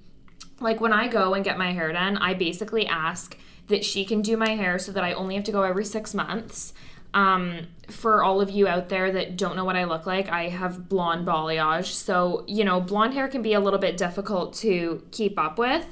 like 0.60 0.82
when 0.82 0.94
I 0.94 1.08
go 1.08 1.34
and 1.34 1.44
get 1.44 1.58
my 1.58 1.72
hair 1.72 1.92
done, 1.92 2.18
I 2.18 2.34
basically 2.34 2.88
ask 2.88 3.38
that 3.68 3.84
she 3.84 4.06
can 4.06 4.22
do 4.22 4.38
my 4.38 4.56
hair 4.56 4.80
so 4.80 4.92
that 4.92 5.04
I 5.04 5.14
only 5.14 5.36
have 5.36 5.44
to 5.46 5.52
go 5.52 5.64
every 5.64 5.86
six 5.86 6.14
months. 6.14 6.74
Um, 7.14 7.68
for 7.90 8.24
all 8.24 8.42
of 8.42 8.50
you 8.50 8.68
out 8.68 8.90
there 8.90 9.12
that 9.12 9.38
don't 9.38 9.56
know 9.56 9.66
what 9.66 9.76
I 9.76 9.86
look 9.86 10.06
like, 10.06 10.30
I 10.30 10.50
have 10.50 10.90
blonde 10.90 11.26
balayage. 11.26 11.88
So, 11.88 12.44
you 12.48 12.64
know, 12.64 12.82
blonde 12.82 13.14
hair 13.14 13.28
can 13.28 13.42
be 13.42 13.54
a 13.54 13.60
little 13.60 13.80
bit 13.80 13.98
difficult 13.98 14.54
to 14.56 15.04
keep 15.12 15.40
up 15.40 15.58
with 15.58 15.86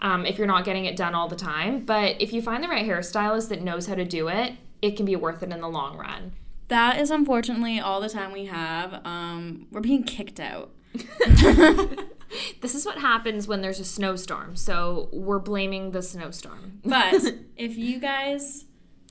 um, 0.00 0.26
if 0.26 0.38
you're 0.38 0.46
not 0.46 0.64
getting 0.64 0.84
it 0.84 0.96
done 0.96 1.14
all 1.14 1.28
the 1.28 1.36
time. 1.36 1.84
But 1.84 2.20
if 2.20 2.32
you 2.32 2.42
find 2.42 2.62
the 2.62 2.68
right 2.68 2.86
hairstylist 2.86 3.48
that 3.48 3.62
knows 3.62 3.86
how 3.86 3.94
to 3.94 4.04
do 4.04 4.28
it, 4.28 4.54
it 4.82 4.96
can 4.96 5.06
be 5.06 5.16
worth 5.16 5.42
it 5.42 5.50
in 5.50 5.60
the 5.60 5.68
long 5.68 5.96
run. 5.96 6.32
That 6.68 7.00
is 7.00 7.10
unfortunately 7.10 7.80
all 7.80 8.00
the 8.00 8.10
time 8.10 8.32
we 8.32 8.46
have. 8.46 9.00
Um, 9.04 9.66
we're 9.70 9.80
being 9.80 10.04
kicked 10.04 10.38
out. 10.38 10.70
This 12.60 12.74
is 12.74 12.84
what 12.84 12.98
happens 12.98 13.46
when 13.48 13.60
there's 13.62 13.80
a 13.80 13.84
snowstorm. 13.84 14.56
So 14.56 15.08
we're 15.12 15.38
blaming 15.38 15.92
the 15.92 16.02
snowstorm. 16.02 16.80
But 16.84 17.14
if 17.56 17.76
you 17.76 17.98
guys, 18.00 18.64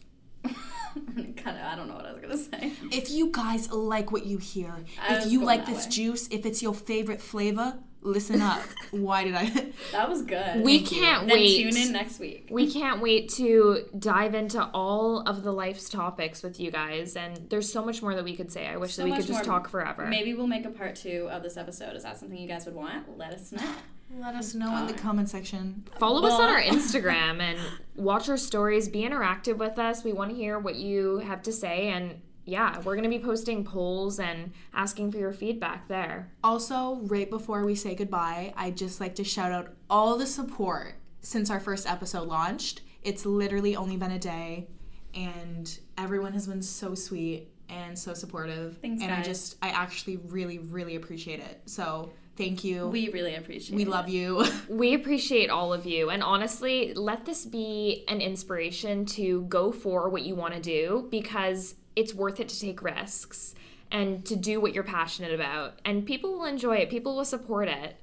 kind 0.43 1.57
of, 1.57 1.63
I 1.63 1.75
don't 1.75 1.87
know 1.87 1.95
what 1.95 2.05
I 2.05 2.13
was 2.13 2.21
gonna 2.21 2.37
say. 2.37 2.73
If 2.91 3.09
you 3.09 3.31
guys 3.31 3.71
like 3.71 4.11
what 4.11 4.25
you 4.25 4.37
hear, 4.37 4.83
I 5.01 5.17
if 5.17 5.31
you 5.31 5.43
like 5.43 5.65
this 5.65 5.85
way. 5.85 5.91
juice, 5.91 6.27
if 6.29 6.45
it's 6.45 6.61
your 6.61 6.73
favorite 6.73 7.21
flavor, 7.21 7.79
listen 8.01 8.41
up. 8.41 8.61
Why 8.91 9.23
did 9.23 9.35
I? 9.35 9.51
That 9.91 10.09
was 10.09 10.21
good. 10.21 10.63
We 10.63 10.81
can't 10.81 11.27
then 11.27 11.37
wait. 11.37 11.63
tune 11.63 11.77
in 11.77 11.91
next 11.93 12.19
week. 12.19 12.47
We 12.51 12.71
can't 12.71 13.01
wait 13.01 13.29
to 13.35 13.85
dive 13.97 14.35
into 14.35 14.63
all 14.73 15.21
of 15.21 15.43
the 15.43 15.51
life's 15.51 15.89
topics 15.89 16.43
with 16.43 16.59
you 16.59 16.71
guys. 16.71 17.15
And 17.15 17.49
there's 17.49 17.71
so 17.71 17.83
much 17.83 18.01
more 18.01 18.13
that 18.15 18.23
we 18.23 18.35
could 18.35 18.51
say. 18.51 18.67
I 18.67 18.77
wish 18.77 18.93
So 18.95 19.01
that 19.03 19.09
we 19.09 19.15
could 19.15 19.25
just 19.27 19.45
more. 19.45 19.59
talk 19.59 19.69
forever. 19.69 20.05
Maybe 20.07 20.33
we'll 20.33 20.47
make 20.47 20.65
a 20.65 20.69
part 20.69 20.95
two 20.95 21.29
of 21.31 21.41
this 21.43 21.57
episode. 21.57 21.95
Is 21.95 22.03
that 22.03 22.17
something 22.17 22.37
you 22.37 22.47
guys 22.47 22.65
would 22.65 22.75
want? 22.75 23.17
Let 23.17 23.33
us 23.33 23.51
know. 23.51 23.73
Let 24.19 24.35
us 24.35 24.53
know 24.55 24.75
in 24.77 24.87
the 24.87 24.93
uh, 24.93 24.97
comment 24.97 25.29
section. 25.29 25.83
Follow 25.99 26.25
us 26.25 26.33
on 26.33 26.49
our 26.49 26.61
Instagram 26.75 27.39
and 27.41 27.59
watch 27.95 28.29
our 28.29 28.37
stories. 28.37 28.87
Be 28.87 29.01
interactive 29.01 29.57
with 29.57 29.77
us. 29.79 30.03
We 30.03 30.13
want 30.13 30.29
to 30.31 30.35
hear 30.35 30.59
what 30.59 30.75
you 30.75 31.17
have 31.19 31.41
to 31.43 31.51
say. 31.51 31.89
And 31.89 32.21
yeah, 32.47 32.79
we're 32.79 32.95
going 32.95 33.03
to 33.03 33.09
be 33.09 33.19
posting 33.19 33.65
polls 33.65 34.19
and 34.19 34.53
asking 34.73 35.11
for 35.11 35.17
your 35.17 35.33
feedback 35.33 35.89
there. 35.89 36.31
Also, 36.41 37.01
right 37.03 37.29
before 37.29 37.65
we 37.65 37.75
say 37.75 37.93
goodbye, 37.93 38.53
I'd 38.55 38.77
just 38.77 39.01
like 39.01 39.15
to 39.15 39.23
shout 39.25 39.51
out 39.51 39.73
all 39.89 40.17
the 40.17 40.25
support 40.25 40.93
since 41.19 41.49
our 41.51 41.59
first 41.59 41.85
episode 41.85 42.29
launched. 42.29 42.81
It's 43.03 43.25
literally 43.25 43.75
only 43.75 43.97
been 43.97 44.11
a 44.11 44.19
day, 44.19 44.69
and 45.13 45.77
everyone 45.97 46.31
has 46.33 46.47
been 46.47 46.61
so 46.61 46.95
sweet 46.95 47.49
and 47.67 47.99
so 47.99 48.13
supportive. 48.13 48.77
Thanks, 48.77 49.03
and 49.03 49.11
I 49.11 49.21
just, 49.21 49.57
I 49.61 49.69
actually 49.69 50.15
really, 50.15 50.57
really 50.57 50.95
appreciate 50.95 51.41
it. 51.41 51.63
So 51.65 52.13
thank 52.37 52.63
you. 52.63 52.87
We 52.87 53.09
really 53.09 53.35
appreciate 53.35 53.73
it. 53.73 53.75
we 53.75 53.83
it. 53.83 53.89
love 53.89 54.07
you. 54.07 54.45
We 54.69 54.93
appreciate 54.93 55.49
all 55.49 55.73
of 55.73 55.85
you. 55.85 56.11
And 56.11 56.23
honestly, 56.23 56.93
let 56.93 57.25
this 57.25 57.45
be 57.45 58.05
an 58.07 58.21
inspiration 58.21 59.05
to 59.07 59.41
go 59.43 59.73
for 59.73 60.07
what 60.07 60.21
you 60.21 60.35
want 60.35 60.53
to 60.53 60.61
do 60.61 61.07
because 61.11 61.75
it's 61.97 62.13
worth 62.13 62.39
it 62.39 62.47
to 62.47 62.59
take 62.59 62.81
risks 62.83 63.55
and 63.91 64.23
to 64.25 64.35
do 64.35 64.61
what 64.61 64.73
you're 64.73 64.83
passionate 64.83 65.33
about. 65.33 65.79
And 65.83 66.05
people 66.05 66.33
will 66.33 66.45
enjoy 66.45 66.77
it, 66.77 66.89
people 66.89 67.15
will 67.15 67.25
support 67.25 67.67
it. 67.67 67.97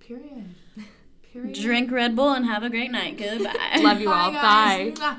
Period. 0.00 0.54
Period. 1.32 1.54
Drink 1.54 1.90
Red 1.92 2.16
Bull 2.16 2.32
and 2.32 2.46
have 2.46 2.62
a 2.62 2.70
great 2.70 2.90
night. 2.90 3.16
Goodbye. 3.16 3.52
Love 3.78 4.00
you 4.00 4.10
all. 4.10 4.32
Bye, 4.32 4.92
guys. 4.92 4.98
Bye. 4.98 5.04
Mwah. 5.04 5.18